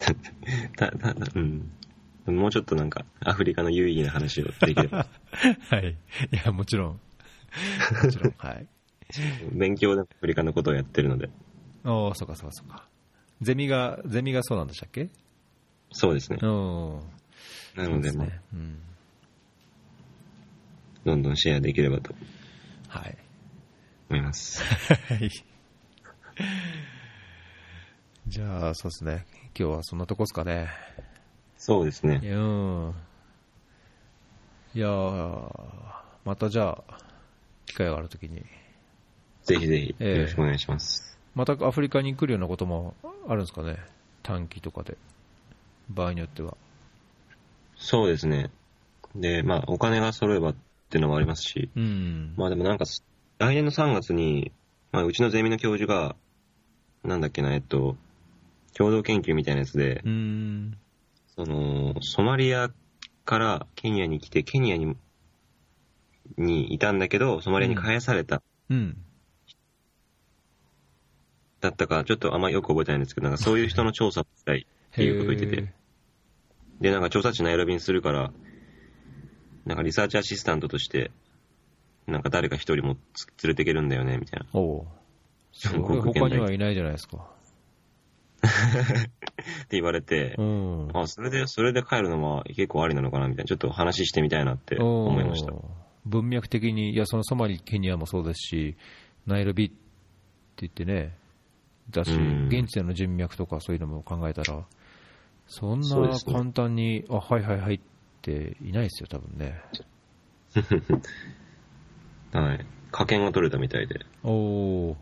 [0.00, 1.70] ひ たたたうん。
[2.26, 5.06] もうちょっとなんか、アフリカの有意義な話をできれば、
[5.70, 5.90] はい。
[5.90, 5.96] い
[6.44, 7.00] や、もちろん。
[8.02, 8.34] もちろん。
[8.38, 8.66] はい。
[9.52, 11.30] 勉強でもアフリカのことをやってるので、
[11.84, 12.88] おー、そうかそうかそうか。
[13.40, 15.10] ゼミが、ゼミがそうなんでしたっけ？
[15.92, 16.38] そうですね。
[16.42, 17.00] うん。
[17.74, 18.40] なので、まあ、ね。
[18.52, 18.78] うん。
[21.04, 22.14] どんどんシェアできればと
[22.88, 23.16] はい。
[24.10, 24.62] 思います。
[24.62, 25.30] はい。
[28.26, 29.26] じゃあ、そうですね。
[29.58, 30.68] 今日はそんなとこですかね。
[31.58, 32.20] そうですね。
[32.22, 32.94] うん。
[34.74, 36.98] いやーまたじゃあ、
[37.66, 38.44] 機会があるときに、
[39.44, 41.18] ぜひぜひ、ええよろしくお願いします。
[41.34, 42.94] またアフリカに来るようなことも
[43.28, 43.78] あるんですかね。
[44.22, 44.96] 短期とかで。
[45.90, 46.56] 場合によっては。
[47.84, 48.50] そうですね。
[49.14, 50.54] で、まあ、お金が揃えばっ
[50.88, 52.32] ていうのもありますし、うん。
[52.34, 52.86] まあでもなんか、
[53.38, 54.52] 来年の3月に、
[54.90, 56.16] まあ、うちのゼミの教授が、
[57.04, 57.96] なんだっけな、えっと、
[58.72, 60.78] 共同研究みたいなやつで、うん。
[61.36, 62.70] その、ソマリア
[63.26, 64.96] からケニアに来て、ケニアに、
[66.38, 68.96] にいたんだけど、ソマリアに返された、うん。
[71.60, 75.83] だったか、ちょっとあんまよく覚えてないんですけど、なんかそういう人の調査をしたいっていうことを言ってて、
[76.80, 78.32] で、なんか調査地ナイロビにするから、
[79.64, 81.10] なんかリサーチアシスタントとして、
[82.06, 84.46] なんか誰か一人もつ連れていけるんだよね、みたいな。
[84.52, 84.86] おう。
[85.52, 87.30] それ全国他にはいないじゃないですか。
[88.44, 90.90] って言われてう、ん。
[90.92, 93.46] あ、それで、それで帰るのは結構ありなのかな、みたいな。
[93.46, 95.52] ちょっと話してみたいなって思いました。
[96.04, 98.76] 文脈的に、いや、そのソマリ、ケニアもそうですし、
[99.26, 99.76] ナイロビって
[100.56, 101.16] 言ってね、
[101.90, 104.66] だし、うん現地での人脈とかそういうのも考えたら、
[105.46, 107.80] そんな簡単に、あ、はいはいはいっ
[108.22, 109.60] ていないですよ、多分ね。
[112.32, 112.66] はい。
[112.90, 114.30] 加減が取れたみたいで、お
[114.90, 114.96] お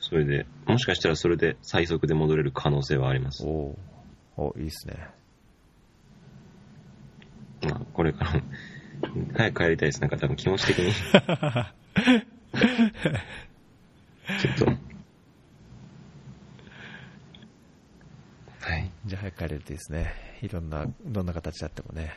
[0.00, 3.44] それで、もしかしたらそれで最速で戻れる可能性はあります。
[3.46, 3.76] お
[4.36, 5.10] おおいいっすね。
[7.62, 8.40] まあ、これからも、
[9.34, 10.00] 早く帰りたいです。
[10.00, 10.92] なんか多分気持ち的に。
[14.40, 14.66] ちょっと。
[18.66, 18.89] はい。
[19.06, 20.12] じゃあ早く帰れるといいですね。
[20.42, 22.12] いろんな、どんな形であってもね。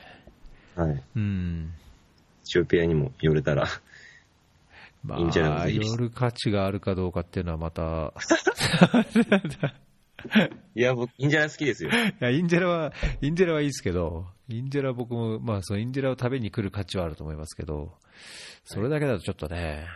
[0.76, 1.04] はい。
[1.16, 1.74] うん。
[2.42, 3.68] エチオピアにも寄れたら、
[5.04, 8.14] まいいんじゃない寄る価値があるかどうかっていうのはまた、
[10.76, 11.90] いや、僕、インジャラ好きですよ。
[11.92, 17.98] いや、インジェラは、インジェラはいいですけど、インジェラは僕も、まあ、そのインジェラを食べに来る価値はあると思いますけど、
[18.64, 19.88] それだけだとちょっとね、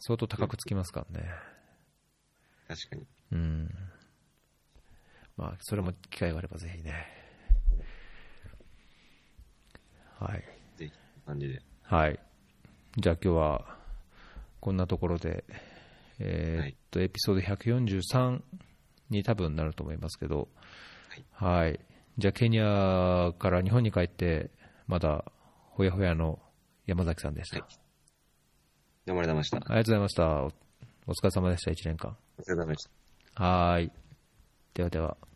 [0.00, 1.28] 相当高くつきますからね。
[2.66, 3.06] 確かに。
[3.32, 3.70] うん。
[5.40, 6.92] まあ、それも機会があればぜひね。
[10.18, 10.44] はい。
[10.76, 10.92] ぜひ、
[11.26, 11.62] 感じで。
[11.82, 12.20] はい。
[12.98, 13.78] じゃあ今日は、
[14.60, 15.44] こんなところで、
[16.18, 18.42] えーっと、エピソード143
[19.08, 20.48] に多分なると思いますけど、
[21.32, 21.80] はい。
[22.18, 24.50] じゃあ、ケニアから日本に帰って、
[24.86, 25.24] まだ、
[25.70, 26.38] ほやほやの
[26.84, 27.60] 山崎さんでした。
[27.60, 27.80] はい
[29.06, 29.56] どうもありがとうございました。
[29.56, 30.26] ありがとうございました。
[30.26, 30.44] お
[31.06, 32.16] お疲れ様でした、1年間。
[32.38, 32.84] お疲れ様でし
[33.34, 33.42] た。
[33.42, 33.92] はーい。
[34.74, 35.29] ではでは。